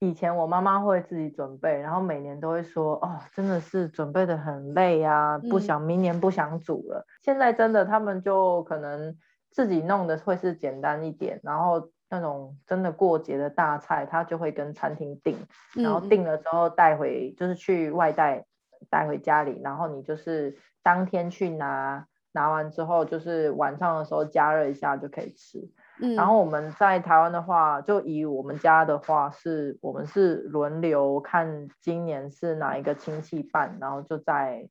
[0.00, 7.06] 以前我妈妈会自己准备，然后每年都会说，哦，真的是准备的很累啊，不嗯想明年不想煮了。
[7.22, 9.16] 现在真的他们就可能
[9.50, 15.38] 自己弄的会是简单一点，然后那种真的过节的大菜，他就会跟餐厅订，
[15.74, 18.44] 然后嗯订了之后带回，就是去外带
[18.90, 25.58] 带回家里，然后你就是当天去拿，拿完之后就是晚上的时候加热一下就可以吃。
[26.00, 34.68] 嗯，然后我们在台湾的话，就以我们家的话是，我们是轮流看今年是哪一个亲戚办，然后就在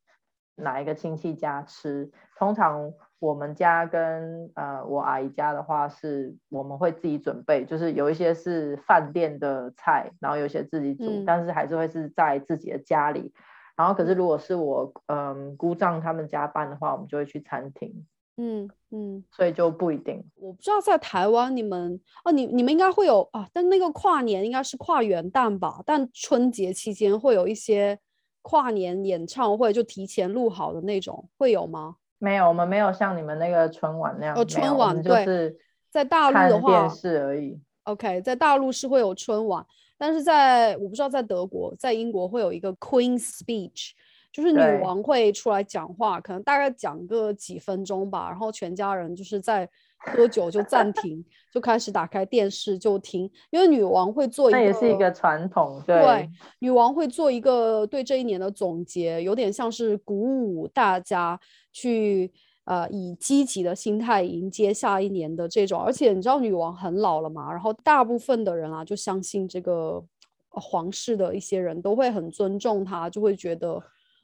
[0.56, 2.10] 哪一个亲戚家吃。
[2.38, 13.34] 通常我们家跟呃我阿姨家的话是，我们会自己准备，就是有一些是饭店的菜，然后有一些自己煮，嗯但是还是会是在自己的家里。
[13.78, 20.22] 然后可是如果是我嗯姑丈他们家办的话，我们就会去餐厅，嗯嗯，所以就不一定。
[20.36, 25.80] 我不知道在台湾你们哦，你你们应该会有啊，但那个跨年应该是跨元旦吧？
[25.86, 27.98] 但春节期间会有一些
[28.42, 31.98] 跨年演唱会，就提前录好的那种，会有吗？
[32.20, 35.56] 没有，我们没有像你们那个春晚那样，哦春晚对是
[35.92, 37.60] 在大陆的话电视而已。
[37.84, 39.63] OK，在大陆是会有春晚，
[39.98, 43.92] 但是在我不知道在德国，在英国会有一个 Queen Speech，
[44.32, 56.30] 就是女王会出来讲话，可能大概讲个几分钟吧，然后全家人就是在喝酒就暂停，就开始打开电视就听，因为女王会做一个，那也是一个传统，对对，
[56.60, 61.40] 女王会做一个对这一年的总结，有点像是鼓舞大家
[61.74, 62.32] 去
[62.67, 65.82] 呃以积极的心态迎接下一年的这种。
[65.82, 70.03] 而且你知道女王很老了嘛，然后大部分的人啊就相信这个
[70.49, 73.82] 皇室的一些人都会很尊重她，就会觉得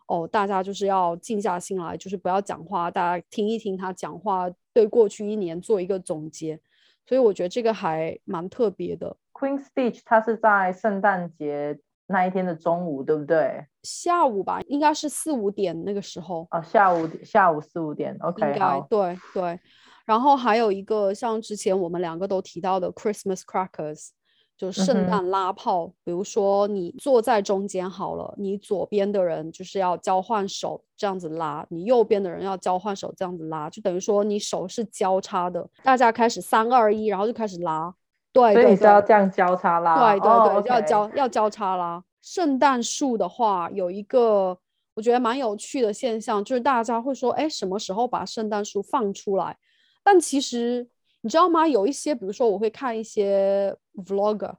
[0.07, 6.59] 哦，大家就是要静下心来，就是不要讲话，大家听一听她讲话，对过去一年做一个总结。
[7.05, 9.15] 所以我觉得这个还蛮特别的。
[9.33, 11.77] Queen Speech，它是在圣诞节
[12.07, 13.65] 那一天的中午，对不对？
[13.83, 19.59] 下午吧，应该是四五点那个时候，哦，下午下午四五点，OK，该好，对对。
[20.05, 24.09] 然后还有一个像之前我们两个都提到的 Christmas crackers，
[24.57, 25.93] 就圣诞拉炮。
[26.03, 37.95] 比如说你坐在中间好了，你左边的人就是要交换手这样子拉，你右边的人要交换手这样子拉，就等于说你手是交叉的，大家开始三二一，然后就开始拉。
[38.33, 39.01] 对对所以你是要。
[39.01, 42.03] 这样交叉拉，对对哦对，要 OK 交要交叉啦。
[42.21, 44.57] 圣诞树的话，有一个
[44.95, 49.55] 我觉得蛮有趣的现象，就是大家会说，哎，什么时候把圣诞树放出来？
[50.03, 50.87] 但其实
[51.21, 51.67] 你知道吗？
[51.67, 54.53] 有一些，比如说我会看一些 vlogger，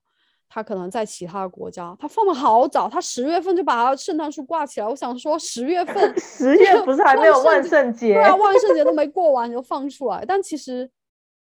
[0.49, 4.87] 他可能在其他国家，他放的好早，他十月份就把他圣诞树挂起来。
[4.87, 8.23] 我想说，十月份十月不是还没有万圣节对？
[8.23, 10.91] 啊，万圣节都没过完就放出来，但其实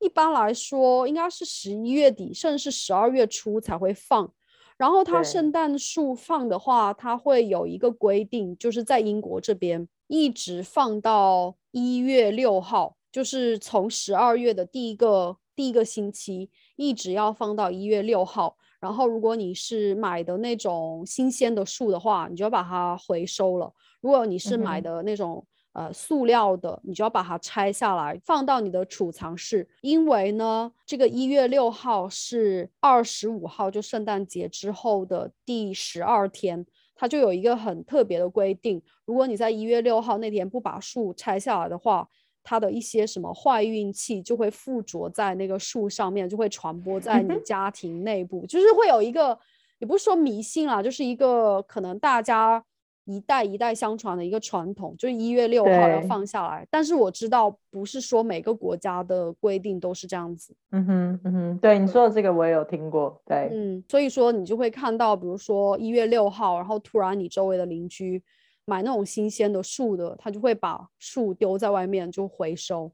[0.05, 4.31] 一般来说应该是十一月底，甚至是十二月初才会放。
[4.77, 18.57] 然后它圣诞树放的话，它会有一个规定，就是在英国这边一直放到一月六号，就是从十二月的第一个第一个星期，一直要放到一月六号。
[18.81, 23.73] 然后，如果你是买的那种新鲜的树的话，你就要把它回收了。
[24.03, 29.69] 如果你是买的那种、呃塑料的，你就要把它拆下来，放到你的储藏室。
[29.83, 42.09] 因为呢，这个一月六号是二十五号，就圣诞节之后的第十二天，它就有一个很特别的规定：如果你在一月六号那天不把树拆下来的话，
[42.45, 49.37] 它的一些什么坏运气就会附着在那个树上面，就会传播在你 家庭内部，就是会有一个，
[49.79, 52.65] 也不是说迷信啦，就是一个可能大家
[53.05, 56.67] 一代一代相传的一个传统，就是一月六号要放下来。
[56.71, 60.55] 但是我知道，不是说每个国家的规定都是这样子。
[60.71, 68.23] 嗯哼嗯哼，对你说的这个我也有听过，对，嗯，所以说你就会看到，比如说一月六号，然后突然你周围的邻居
[68.65, 72.91] 买那种新鲜的树的，他就会把树丢在外面就回收，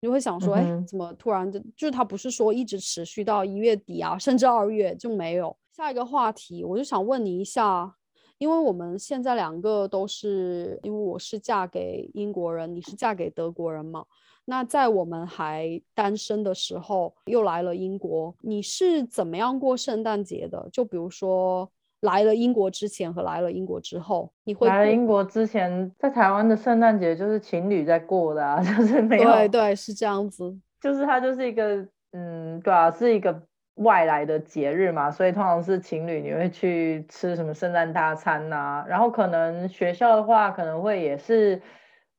[0.00, 5.56] 你就会想说，哎、嗯怎么突然就就是他不是说一直持续到一月底啊，甚至二月就没有。
[5.70, 7.94] 下一个话题，我就想问你一下，
[8.38, 14.04] 因为我们现在两个都是，因为我是嫁给英国人，你是嫁给德国人嘛？
[14.44, 20.68] 那在我们还单身的时候，又来了英国，你是怎么样过圣诞节的？
[20.72, 21.70] 就比如说
[22.00, 33.42] 来了英国之前和来了英国之后，你会过来了英国之前，在台湾的圣诞节就是情侣在过的啊， 就是没有，对对是这样子，就是它就是一个，嗯，对啊，是一个
[33.78, 41.60] 外来的节日嘛，所以通常是情侣你会去吃什么圣诞大餐呐、然后可能学校的话可能会也是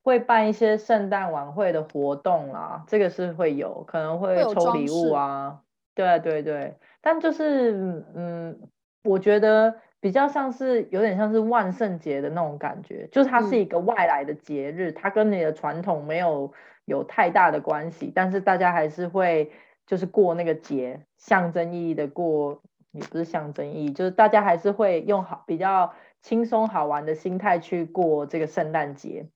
[0.01, 5.59] 会办一些圣诞晚会的活动啦，这个是会有，可能会抽礼物啊，
[5.93, 8.57] 对对对，但就是嗯，
[9.03, 13.59] 我觉得比较像是有点像是万圣节的那种感觉，就是它是嗯。
[13.59, 16.51] 一个外来的节日，它跟你的传统没有
[16.85, 19.51] 有太大的关系，但是大家还是会
[19.89, 22.61] 就是过那个节，象征意义的过，
[22.91, 29.27] 也不是象征意义，就是大家还是会用好比较轻松好玩的心态去过这个圣诞节，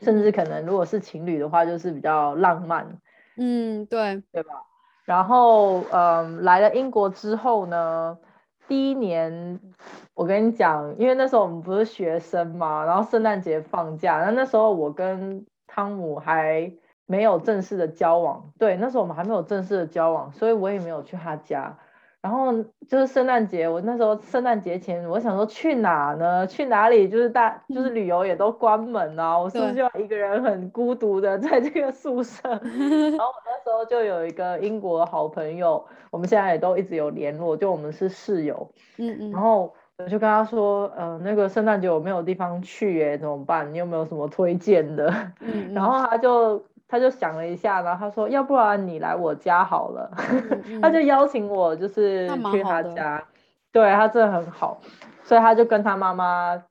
[0.00, 2.98] 甚至可能如果是情侣的话，就是比较浪漫。
[3.36, 4.64] 嗯，对，对吧？
[5.04, 8.18] 然后，嗯，来了英国之后呢，
[8.66, 9.60] 第一年
[10.14, 16.72] 我跟你讲，因为那时候我们不是学生嘛，然后圣诞节放假，那那时候我跟汤姆还
[17.06, 21.76] 没有正式的交往，对，那时候我们还没有正式的交往，所以我也没有去他家。
[22.22, 22.50] 然后
[22.88, 26.46] 就是圣诞节，我那时候圣诞节前，我想说去哪呢？
[26.46, 27.06] 去哪里？
[27.06, 32.48] 就是大就是旅游也都关门啊，我是不是就要一个人很孤独的在这个宿舍？
[32.48, 32.58] 然
[33.18, 38.70] 后我那时候就有一个英国的好朋友，我们现在也都一直有联络，就我们是室友。
[38.96, 43.70] 嗯嗯然后我就跟他说，呃，那个圣诞节我没有地方去耶，怎么办？
[43.70, 45.12] 你有没有什么推荐的？
[45.40, 46.64] 嗯， 然后他就
[46.94, 50.08] 他就想了一下，然后他说，要不然你来我家好了。
[50.64, 53.20] 嗯 他就邀请我，就是去他家，
[53.72, 54.80] 对他真的很好，
[55.24, 56.62] 所以他就跟他妈妈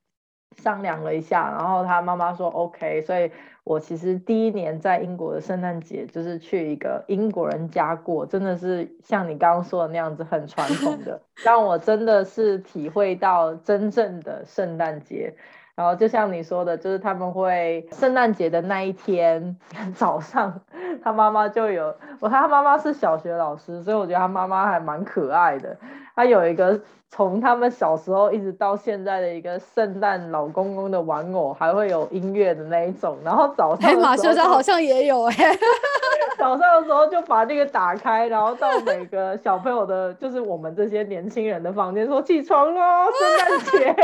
[0.56, 3.30] 商量了一下，然后他妈妈说 OK，所以
[3.66, 15.36] 我其实第一年在英国的圣诞节就是去一个英国人家过，真的是像你刚刚说的那样子很传统的， 让我真的是体会到真正的圣诞节。
[15.76, 19.58] 然后就像你说的，就是他们会圣诞节的那一天
[19.96, 20.62] 早上，
[21.04, 25.76] 他妈妈就有，我看他妈妈是小学老师，所以我觉得他妈妈还蛮可爱的。
[26.16, 33.18] 他有一个从他们小时候一直到现在的一个圣诞老公公的玩偶，还会有音乐的那一种。
[33.24, 35.34] 然后早上哎，的马修家时候就好像也有哎，
[36.44, 42.82] 早上的时候就把那个打开，然后到每个小朋友的，就是我们这些年轻人的房间说起床喽，
[43.18, 43.96] 圣诞节。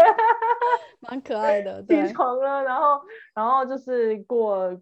[1.02, 3.02] 蛮可爱的， 起，床了，然后
[3.36, 4.74] 然后就是过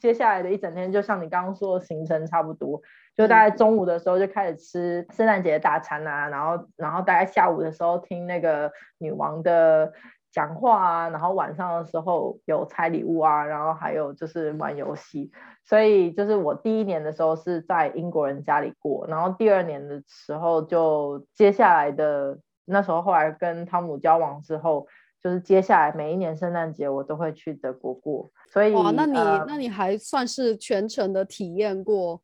[0.00, 2.82] 接下来的一整天，就像你刚刚说的行程差不多，
[3.16, 9.92] 就大概中午的时候就开始吃圣诞节的大餐啊，然后然后大概下午的时候听那个女王的
[10.36, 15.32] 讲话啊，然后晚上的时候有拆礼物啊，然后还有就是玩游戏，
[15.64, 24.86] 所以就是我第一年的时候是在英国人家里过，然后第二年的时候就接下来的那时候后来跟汤姆交往之后。
[25.22, 32.20] 就是接下来每一年圣诞节我都会去德国过，所以哇，那你呃那你还算是全程的体验过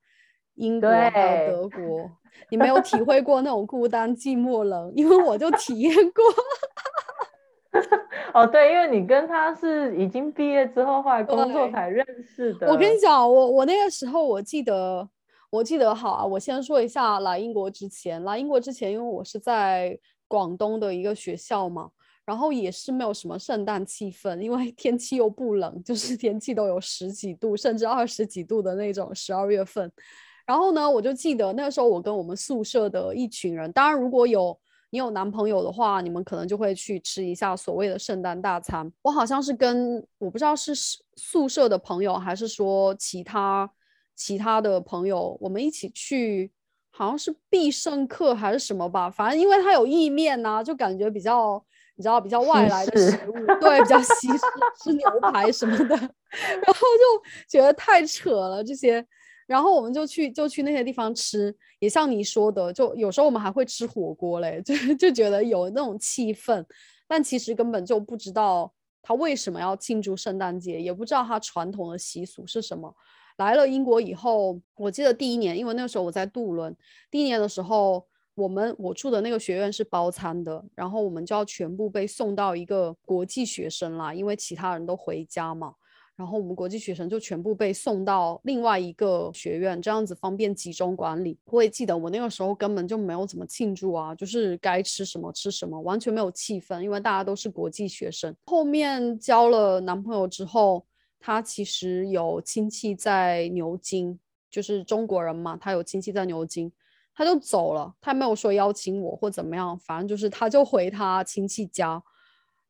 [0.55, 2.09] 英国还有德国，
[2.49, 6.23] 你没有体会过那种孤单寂寞冷，因为我就体验过。
[8.35, 12.69] 哦对，因为你跟他是已经毕业之后后来工作才认识的。
[12.69, 15.09] 我跟你讲，我我那个时候我记得，
[15.51, 16.25] 我记得好啊。
[16.25, 19.99] 我先说一下来英国之前，来英国之前，因为我是在
[20.29, 21.91] 广东的一个学校嘛，
[22.25, 29.91] 然后也是没有什么圣诞气氛，因为天气又不冷，就是天气都有十几度，甚至二十几度的那种十二月份。
[30.45, 34.59] 然后呢，我就记得那个时候我跟我们宿舍的一群人，当然如果有
[34.93, 38.93] 你有男朋友的话，你们可能就会去吃一下所谓的圣诞大餐。
[39.01, 43.71] 我好像是跟我不知道是宿宿舍的朋友，还是说其他
[44.15, 46.53] 其他的朋友，我们一起去，
[46.91, 51.65] 好像是必胜客还是什么吧，反正因为它有意面呐、就感觉比较
[51.97, 53.33] 你知道比较外来的食物，
[53.63, 54.45] 对，比较西式，
[54.79, 59.07] 吃牛排什么的， 然后就觉得太扯了这些。
[59.47, 66.65] 然后我们就去就去那些地方吃，也像你说的，就有时候我们还会吃火锅嘞， 就就觉得有那种气氛，
[67.07, 68.73] 但其实根本就不知道
[69.03, 72.95] 他为什么要庆祝圣诞节，也不知道他传统的习俗是什么。
[73.39, 76.77] 来了英国以后，我记得第一年，因为那个时候我在杜伦，
[77.11, 85.75] 第一年的时候，我们我住的那个学院是包餐的，然后我们就要全部被送到一个国际学生啦，因为其他人都回家嘛。
[86.23, 91.37] 然后我们国际学生就全部被送到另外一个学院，这样子方便集中管理。
[91.47, 98.33] 我也记得我那个时候根本就没有怎么庆祝啊，就是该吃什么吃什么，完全没有气氛，因为大家都是国际学生。
[98.47, 100.87] 后面交了男朋友之后，
[101.19, 104.17] 他其实有亲戚在牛津，
[104.49, 106.71] 就是中国人嘛，他有亲戚在牛津，
[107.17, 112.01] 他就走了，他没有说邀请我或怎么样，反正就是他就回他亲戚家。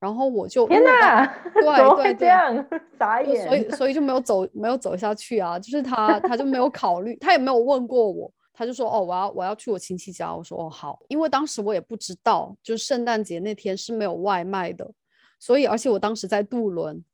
[0.03, 1.25] 然后我就天哪，
[1.55, 2.67] 对对对这样？
[2.99, 3.71] 傻眼所以。
[3.71, 14.91] 所以就没有走没有走下去啊，就是他他就没有考虑，他也没有问过我，他就说哦我要我要去我亲戚家，我说哦好，因为当时我也不知道，就是圣诞节那天是没有外卖的，
[15.39, 17.05] 所以而且我当时在渡轮，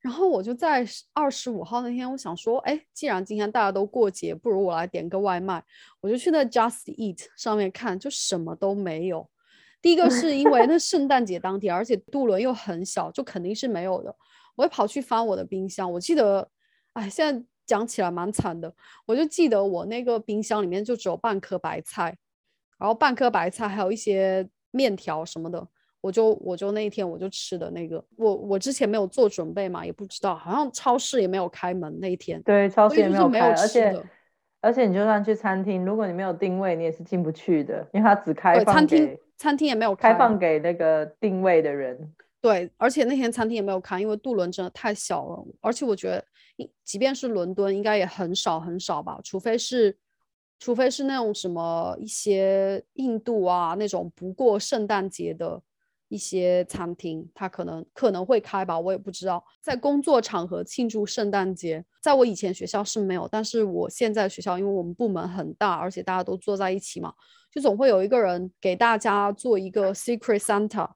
[0.00, 5.64] 然后我就在二十五号那天，我想说，哎，既然今天大家都过节，不如我来点个外卖。
[6.00, 9.28] 我就去那 Just Eat 上面看，就什么都没有。
[9.82, 14.14] 第一个是因为那圣诞节当天，而且渡轮又很小，就肯定是没有的。
[14.56, 16.48] 我会跑去翻我的冰箱，我记得，
[16.94, 18.72] 哎，现在讲起来蛮惨的。
[19.04, 22.16] 我就记得我那个冰箱里面就只有半颗白菜，
[22.78, 25.66] 然后半颗白菜还有一些面条什么的。
[26.00, 32.40] 我就我就那一天我就吃的那个，我我之前没有做准备嘛，也不知道，好像超市也没有开门那一天。
[32.42, 34.00] 对，超市也没有开，而且
[34.60, 42.12] 而且你就算去餐厅，如果你没有定位，你也是进不去的，因为它只开放餐厅，餐厅也没有开放给那个定位的人。
[42.40, 46.24] 对，而且那天餐厅也没有开，因为渡轮真的太小了，而且我觉得，
[46.84, 49.96] 即便是伦敦，应该也很少很少吧，除非是。
[50.58, 55.60] 除非是那种什么一些印度啊那种不过圣诞节的
[56.08, 59.44] 一些餐厅，他可能可能会开吧，我也不知道。
[59.60, 67.12] 在工作场合庆祝圣诞节，在我以前学校是没有，但是我现在学校，因为我们部门很大，而且大家都坐在一起嘛，
[67.50, 70.88] 就总会有一个人给大家做一个 secret Santa，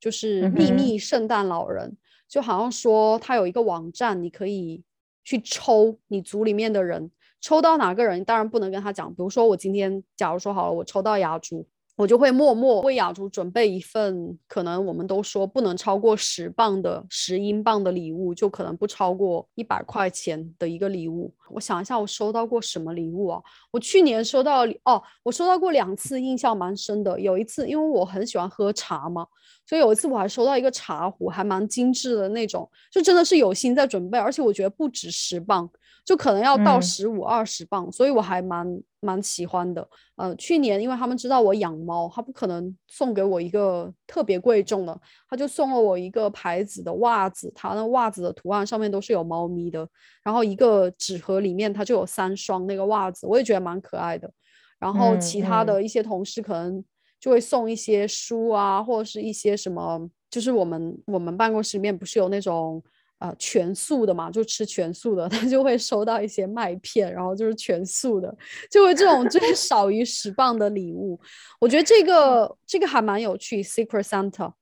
[0.00, 1.96] 就是秘密圣诞老人，
[2.28, 4.82] 就好像说他有一个网站，你可以
[5.22, 7.10] 去抽你组里面的人。
[7.40, 9.06] 抽到哪个人，当然不能跟他讲。
[9.10, 21.32] 比如说，我今天假如说好了，我抽到雅竹，我就会默默为雅竹准备一份，可能我们都说不能超过十磅的十英镑的礼物，就可能不超过一百块钱的一个礼物。
[21.50, 23.40] 我想一下，我收到过什么礼物啊？
[23.70, 27.20] 我去年收到哦，我收到过两次，印象蛮深的。
[27.20, 29.24] 有一次，因为我很喜欢喝茶嘛，
[29.64, 35.70] 所以有一次我还收到一个茶壶，还蛮精致的那种，就真的是有心在准备，而且我觉得不止十磅。
[36.04, 38.66] 就可能要到十五二十磅，所以我还蛮
[39.00, 39.88] 蛮喜欢的。
[40.16, 45.00] 呃，去年因为他们知道我养猫，他不可能送给我一个特别贵重的，
[45.30, 49.88] 他就送了我一个牌子的袜子，他那袜子的图案上面都是有猫咪的，
[50.22, 54.30] 然后一个纸盒里面它就有三双那个袜子，我也觉得蛮可爱的。
[54.78, 56.84] 然后其他的一些同事可能
[57.18, 62.82] 就会送一些书啊，或者是一些什么，就是我们我们办公室里面不是有那种。
[63.18, 68.36] 啊，全素的嘛，就吃全素的， 他就会收到一些麦片，然后就是全素的，
[68.70, 71.18] 就会这种就是 少于十磅的礼物。
[71.58, 74.52] 我觉得这个这个还蛮有趣，Secret Santa。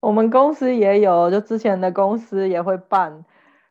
[0.00, 3.24] 我们公司也有，就之前的公司也会办。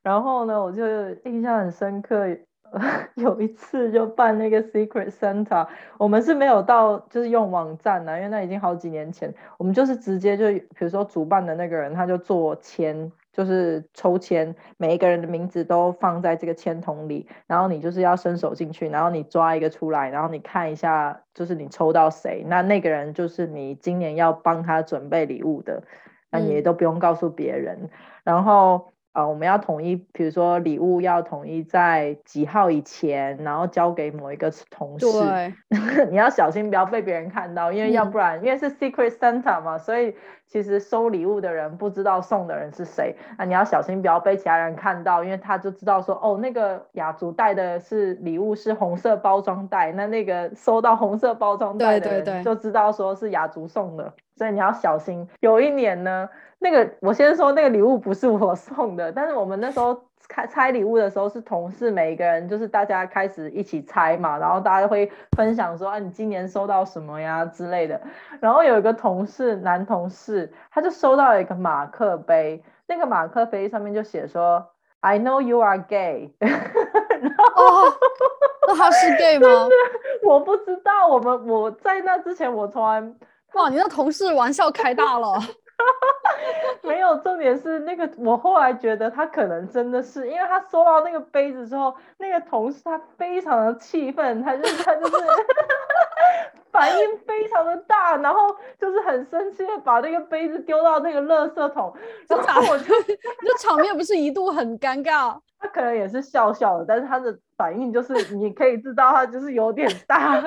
[0.04, 0.84] 然后呢，我就
[1.26, 2.28] 印象很深刻，
[3.16, 5.68] 有一次就办那个 Secret Santa，
[5.98, 13.12] 我们是没有到就是用网站的，因为那已经好几年前，我们就是直接就比如说主办的那个人他就做签。
[13.38, 25.84] 就是抽签，每一个人的名字都放在这个签筒里，然后你就是要伸手进去，然后你抓一个出来，然后你看一下，就是你抽到谁，那那个人就是你今年要帮他准备礼物的，
[26.32, 27.92] 那你都不用告诉别人，
[28.24, 28.92] 然后。
[29.18, 35.08] 啊，我们要统一，比如说礼物要统一在几号以前，然后交给某一个同事。
[35.12, 35.54] 对，
[36.12, 40.16] 你要小心不要被别人看到，因为要不然，因为是 secret Santa 嘛，所以
[40.46, 43.16] 其实收礼物的人不知道送的人是谁。
[43.40, 55.28] 那你要小心不要被其他人看到，因为他就知道说，哦，那个雅竹带的是礼物是红色包装袋，那那个收到红色包装袋的人就知道说是雅竹送的，所以你要小心。
[55.40, 56.30] 有一年呢。
[56.60, 59.96] 那个，我先说那个礼物不是我送的，但是我们那时候
[60.28, 68.02] 开拆礼物的时候是同事每一个人就是大家开始一起拆嘛，然后大家会分享说，啊，你今年收到什么呀之类的。
[68.40, 74.66] 然后有一个同事，男同事，他就收到了一个马克杯，那个马克杯上面就写说
[75.02, 76.34] ，I know you are gay。
[76.42, 77.94] 哦，
[78.68, 79.48] 那他是 gay 吗？
[80.24, 83.00] 我不知道，我们我在那之前我从来，
[83.54, 85.40] 哇，你那同事玩笑开大了。
[86.82, 95.16] 没有，重点是那个，我后来觉得他可能真的是，因为他收到那个杯子之后，那个同事他非常的气愤，他就他就是
[96.72, 101.94] 反应非常的大，然后就是很生气的把那个杯子丢到那个垃圾桶，
[102.28, 110.42] 然后我就这场面不是一度很尴尬， 他可能也是笑笑的，但是他的反应就是你可以知道他就是有点大。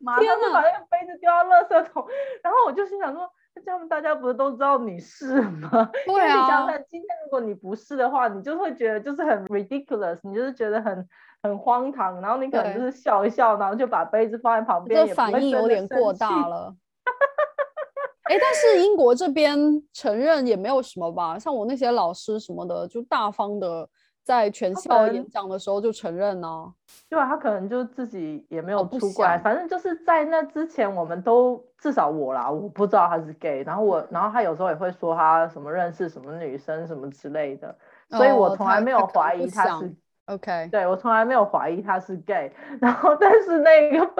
[0.00, 2.06] 马上就把那个杯子丢到垃圾桶，
[2.42, 3.30] 然后我就心想说，
[3.64, 5.68] 这样大家不是都知道你是吗？
[6.06, 6.40] 对啊。
[6.40, 11.08] 你想想，今天如果你不是的话，你就会觉得就是很 ridiculous，你就是觉得很
[11.42, 16.74] 很荒唐，然后你可能就是笑一笑，然后就把杯子放在旁边，这反应有点过大了。
[18.24, 19.58] 哎，但是英国这边
[19.92, 23.88] 承认也没有什么吧，像我那些老师什么的，就大方的。
[24.28, 26.70] 在全校演讲的时候就承认呢、
[27.08, 37.74] 对啊，他可能就自己也没有出过来，想反正就是在那之前，我们都至少我啦，我不知道他是 gay，然后我，然后他有时候也会说他什么认识什么女生什么之类的，
[38.10, 42.52] 所以我从来没有怀疑他是，OK，对我从来没有怀疑他是 gay，
[42.82, 44.10] 然后但是那个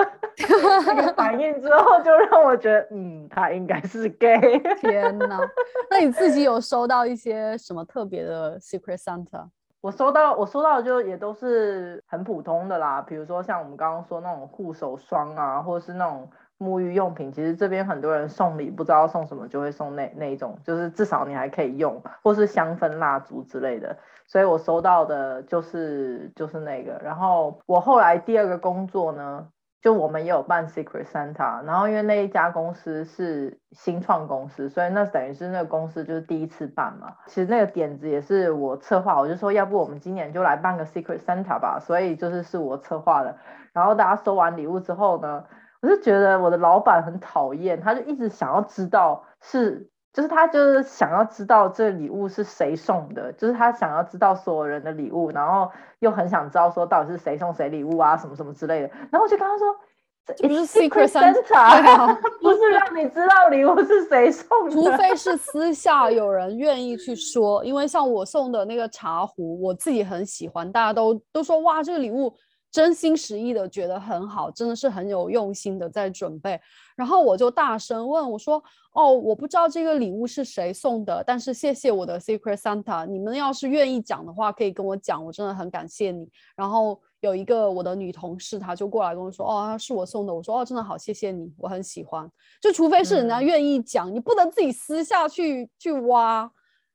[0.86, 4.58] 那个反应之后，就让我觉得，嗯，他应该是 gay。
[4.78, 5.38] 天哪！
[5.90, 9.46] 那你自己有收到一些什么特别的 Secret Santa？
[9.80, 23.96] 我收到我收到的就也都是很普通的啦，比如说像我们刚刚说那种护手霜啊，或者是那种沐浴用品，其实这边很多人送礼不知道送什么，就会送那那一种，就是至少你还可以用，或是香氛蜡烛之类的。
[24.26, 29.48] 所以我收到的就是就是那个，然后我后来第二个工作呢，
[29.80, 37.14] 就我们也有办 Secret Santa，然后因为那一家公司是新创公司，所以那等于是那个公司就是第一次办嘛。
[37.26, 43.36] 其实那个点子也是我策划，我就说要不我们今年就来办个 Secret Santa 吧，所以就是是我策划的。
[43.72, 45.44] 然后大家收完礼物之后呢，
[45.80, 49.88] 我就觉得我的老板很讨厌，他就一直想要知道是。
[50.12, 58.88] 就是他就是想要知道这礼物是谁送的，就是他想要知道所有人的礼物，然后又很想知道说到底是谁送谁礼物啊，什么什么之类的。
[59.10, 59.74] 然后我就跟他说，
[60.24, 64.72] 这不是 "It's Secret 啊 不是让你知道礼物是谁送的。
[64.72, 72.34] 除非是 私下有人愿意去说，因为像我送的那个茶壶，我自己很喜欢，大家都都说哇，这个礼物
[72.70, 76.60] 真心实意的觉得很好，真的是很有用心的在准备。
[76.96, 78.62] 然后我就大声问我说
[78.92, 96.50] ：“哦，我不知道这个礼物是谁送的，但是谢谢我的 Secret Santa，你们要是愿意讲的话，可以跟我讲，我真的很感谢你。”然后有一个我的女同事，她就过来跟我说：“哦，是我送的。”我说：“哦，真的好，谢谢你，我很喜欢。”就除非是人家嗯愿意讲，你不能自己私下去去挖。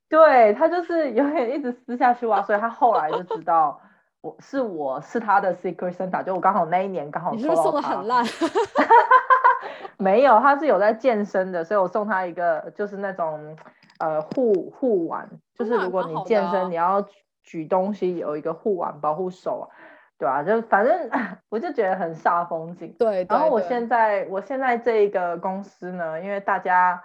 [0.06, 3.80] 对他就是有点一直私下去挖，所以他后来就知道
[4.24, 8.24] 我是我是他的 Secret Santa，就我刚好那一年刚好你是不是送的很烂？
[9.98, 13.54] 没有，他是有在健身的，所以我送他一个就是那种
[13.98, 17.12] 呃护护腕，就是如果你健身，啊你要举
[17.42, 19.68] 举东西有一个护腕保护手啊，
[20.18, 21.10] 对啊，就反正
[21.50, 22.96] 我就觉得很煞风景。
[22.98, 27.02] 对，然后我现在我现在这一个公司呢，因为大家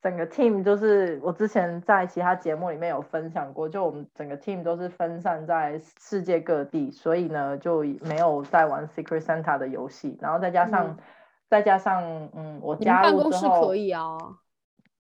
[0.00, 10.96] 整个 team 就是我之前在其他节目里面有分享过，就我们整个 team 都是分散在世界各地，所以呢就没有在玩 Secret Santa 的游戏，然后再加上、嗯
[11.50, 12.02] 再加上
[12.34, 14.18] 嗯，我你们加办公室入之后，可以啊。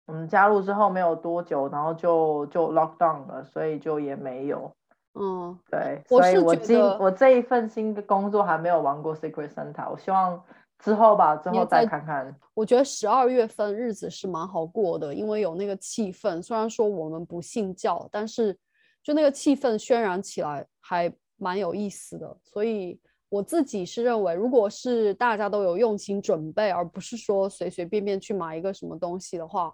[0.06, 4.70] 我们加入之后没有多久，然后就就 lock down 了，所以就也没有。
[5.18, 10.44] 嗯，对，所以我今我这一份新的工作还没有玩过 Secret Santa，我希望
[10.84, 12.36] 之后吧，之后再看看。
[12.54, 16.42] 我觉得十二月份日子是蛮好过的，因为有那个气氛。
[16.42, 18.58] 虽然说我们不信教，但是
[19.02, 22.38] 就那个气氛渲染起来还蛮有意思的。
[22.44, 29.74] 所以我自己是认为，如果是大家都有用心准备，而不是说随随便便去买一个什么东西的话，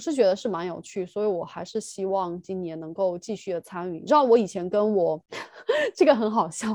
[0.00, 1.04] 是觉得是蛮有趣。
[1.04, 4.00] 所以我还是希望今年能够继续的参与。
[4.00, 5.22] 你知道我以前跟我
[5.94, 6.68] 这个很好笑，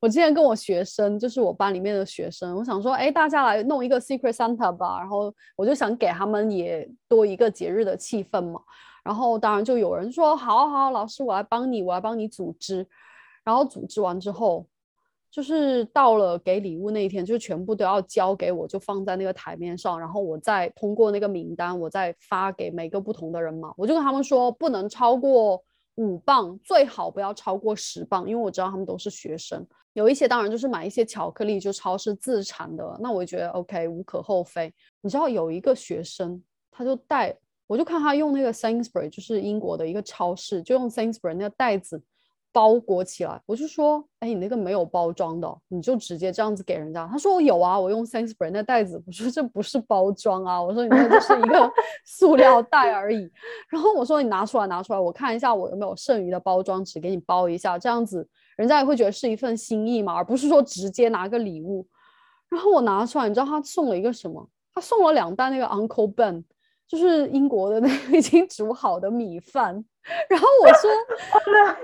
[0.00, 8.60] 我之前跟我学生，就是我班里面的学生，我想说，哎，大家来弄一个 Secret Santa 吧，然后我就想给他们也多一个节日的气氛嘛。
[9.02, 12.86] 然后当然就有人说，好好，老师，我来帮你，我来帮你组织。
[13.42, 14.66] 然后组织完之后，
[15.30, 23.72] 就是到了给礼物那一天，就全部都要交给我，就放在那个台面上，然后我再通过那个名单，我再发给每个不同的人嘛。
[23.76, 25.62] 我就跟他们说，不能超过
[25.96, 29.64] 五磅，最好不要超过十磅，因为我知道他们都是学生。
[29.92, 34.72] 有一些当然就是买一些巧克力，就超市自产的，那我觉得 OK 无可厚非。
[35.00, 42.00] 你知道有一个学生，他就带，我就看他用那个 Sainsbury，就是英国的一个超市，就用 Sainsbury 那个袋子
[42.52, 43.40] 包裹起来。
[43.46, 47.06] 我就说，哎，你那个没有包装的哦，你就直接这样子给人家。
[47.06, 49.02] 他说我有啊，我用 Sainsbury 那袋子。
[49.06, 51.70] 我说这不是包装啊，我说你那就是一个
[52.04, 53.30] 塑料袋而已。
[53.68, 61.86] 然后我说你拿出来，拿出来，我看一下我有没有剩余的包装纸给你包一下，这样子人家也会觉得是一份心意嘛，而不是说直接拿个礼物。
[62.48, 64.48] 然后我拿出来，你知道他送了一个什么？
[64.74, 66.44] 他送了两袋那个 Uncle Ben，
[66.90, 69.84] 就是英国的那个 已经煮好的米饭。
[70.28, 70.90] 然后我说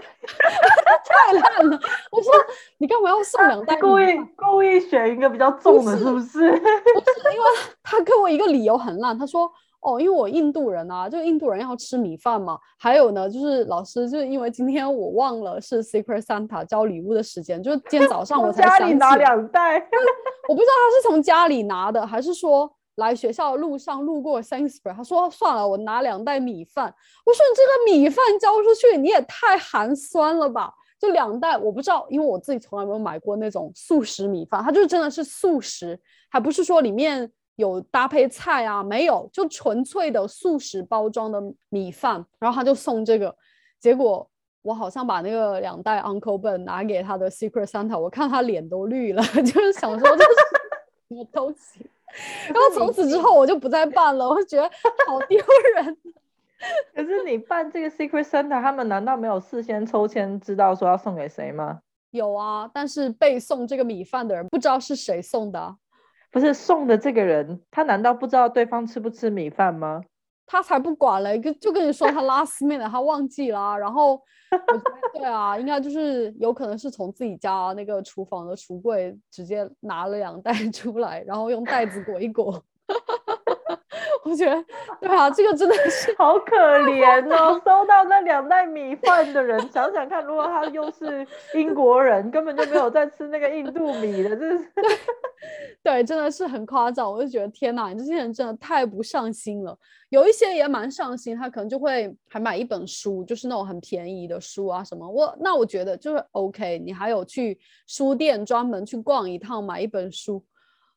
[1.06, 1.78] 太烂了，
[2.10, 2.32] 我说
[2.78, 4.06] 你干嘛要送两袋故意？
[4.34, 6.50] 故意选一个比较重的，是是不是？
[6.50, 7.46] 不是因为
[7.84, 9.48] 他给我一个理由很烂，他说
[9.80, 12.58] 哦，因为我印度人啊，就印度人要吃米饭嘛。
[12.78, 19.88] 还有呢，就是老师，就是因为今天我忘了是 Secret Santa 交礼物的时间，就是今天早上我才家里拿想起来，两袋，
[20.48, 26.94] 我不知道他是从家里拿的，还是说来学校的路上路过 Sainsbury，他说算了，我拿两袋米饭。
[27.24, 30.72] 我说你这个米饭交出去，你也太寒酸了吧？
[30.98, 35.98] 就两袋，我不知道，因为我自己从来没有买过那种速食米饭，它就真的是速食，
[36.30, 41.38] 还不是说里面有搭配菜啊，没有，就纯粹的速食包装的
[41.68, 42.24] 米饭。
[42.38, 43.36] 然后他就送这个，
[43.78, 44.26] 结果
[44.62, 50.30] 我好像把那个两袋 Uncle Ben 拿给他的 Secret Santa，我看他脸都绿了， 就是想说这是
[51.08, 51.86] 什么东西。
[52.52, 54.70] 然后从此之后我就不再办了，我就觉得
[55.06, 55.38] 好丢
[55.74, 55.96] 人。
[56.94, 61.80] 可是你办这个 Secret Santa，他们难道没有事先抽签知道说要送给谁吗？
[62.10, 65.76] 有啊，但是被送这个米饭的人不知道是谁送的啊，
[66.30, 70.02] 不是送的这个人，他难道不知道对方吃不吃米饭吗？
[70.46, 74.82] 他才不管嘞，跟就跟你说他拉丝面的他忘记了，然后我觉得
[75.12, 82.62] 对啊，应该就是有可能是从自己家那个厨房的橱柜直接拿了两袋出来，然后用袋子裹一裹。
[84.28, 84.64] 我觉得，
[85.00, 87.54] 对啊，这个真的是好可怜哦！
[87.64, 91.24] 收到那两袋米饭的人，想想看，如果他又是
[91.54, 94.68] 英国人，根本就没有在吃那个印度米的，真是
[95.80, 97.10] 对，真的是很夸张。
[97.10, 99.78] 我就觉得天哪，你这些人真的太不上心了。
[100.08, 105.08] 有一些也蛮上心，他可能就会还买一本书，就是那种很便宜的书啊什么。
[105.08, 107.56] 我那我觉得就是 OK，你还有去
[107.86, 110.42] 书店专门去逛一趟，买一本书。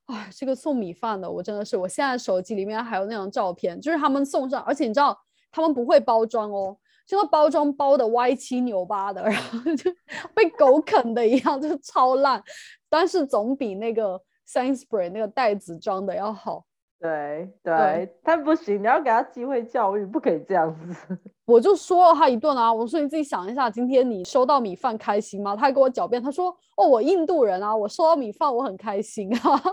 [0.09, 5.15] 哎，这个送米饭的，我真的是，我现在手机里面还有那张照片，就是他们送上，而且你知道
[5.51, 9.91] 他们不会包装哦，这个包装包的歪七扭八的， 然后就
[10.33, 12.43] 被狗啃的一样，就是超烂，
[12.89, 16.65] 但是总比那个 Sainsbury 那个袋子装的要好。
[16.99, 21.17] 对对，他不行，你要给他机会教育，不可以这样子。
[21.45, 25.55] 我就说了他一顿啊，我说你自己想一下，今天你收到米饭开心吗？
[25.55, 29.61] 他还给我狡辩，他说哦，我印度人啊，我收到米饭我很开心啊。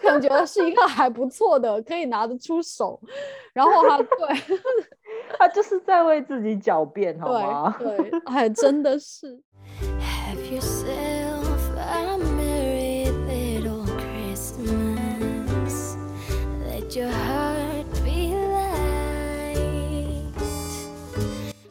[0.00, 3.00] 可能觉得是一个还不错的，可以拿得出手。
[3.52, 4.58] 然后他对，
[5.38, 7.74] 他就是在为自己狡辩，好吗？
[7.78, 9.40] 对，哎，真的是。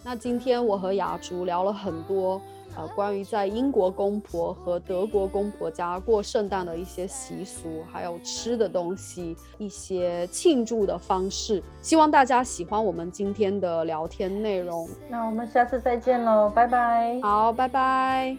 [0.04, 2.40] 那今天我和雅竹聊了很多，
[2.76, 11.62] 呃，关于在英国公婆和德国公婆家过圣诞的一些习俗，还有吃的东西，一些庆祝的方式。
[11.82, 14.88] 希望大家喜欢我们今天的聊天内容。
[15.10, 17.20] 那我们下次再见喽，拜拜。
[17.24, 18.38] 好，拜拜。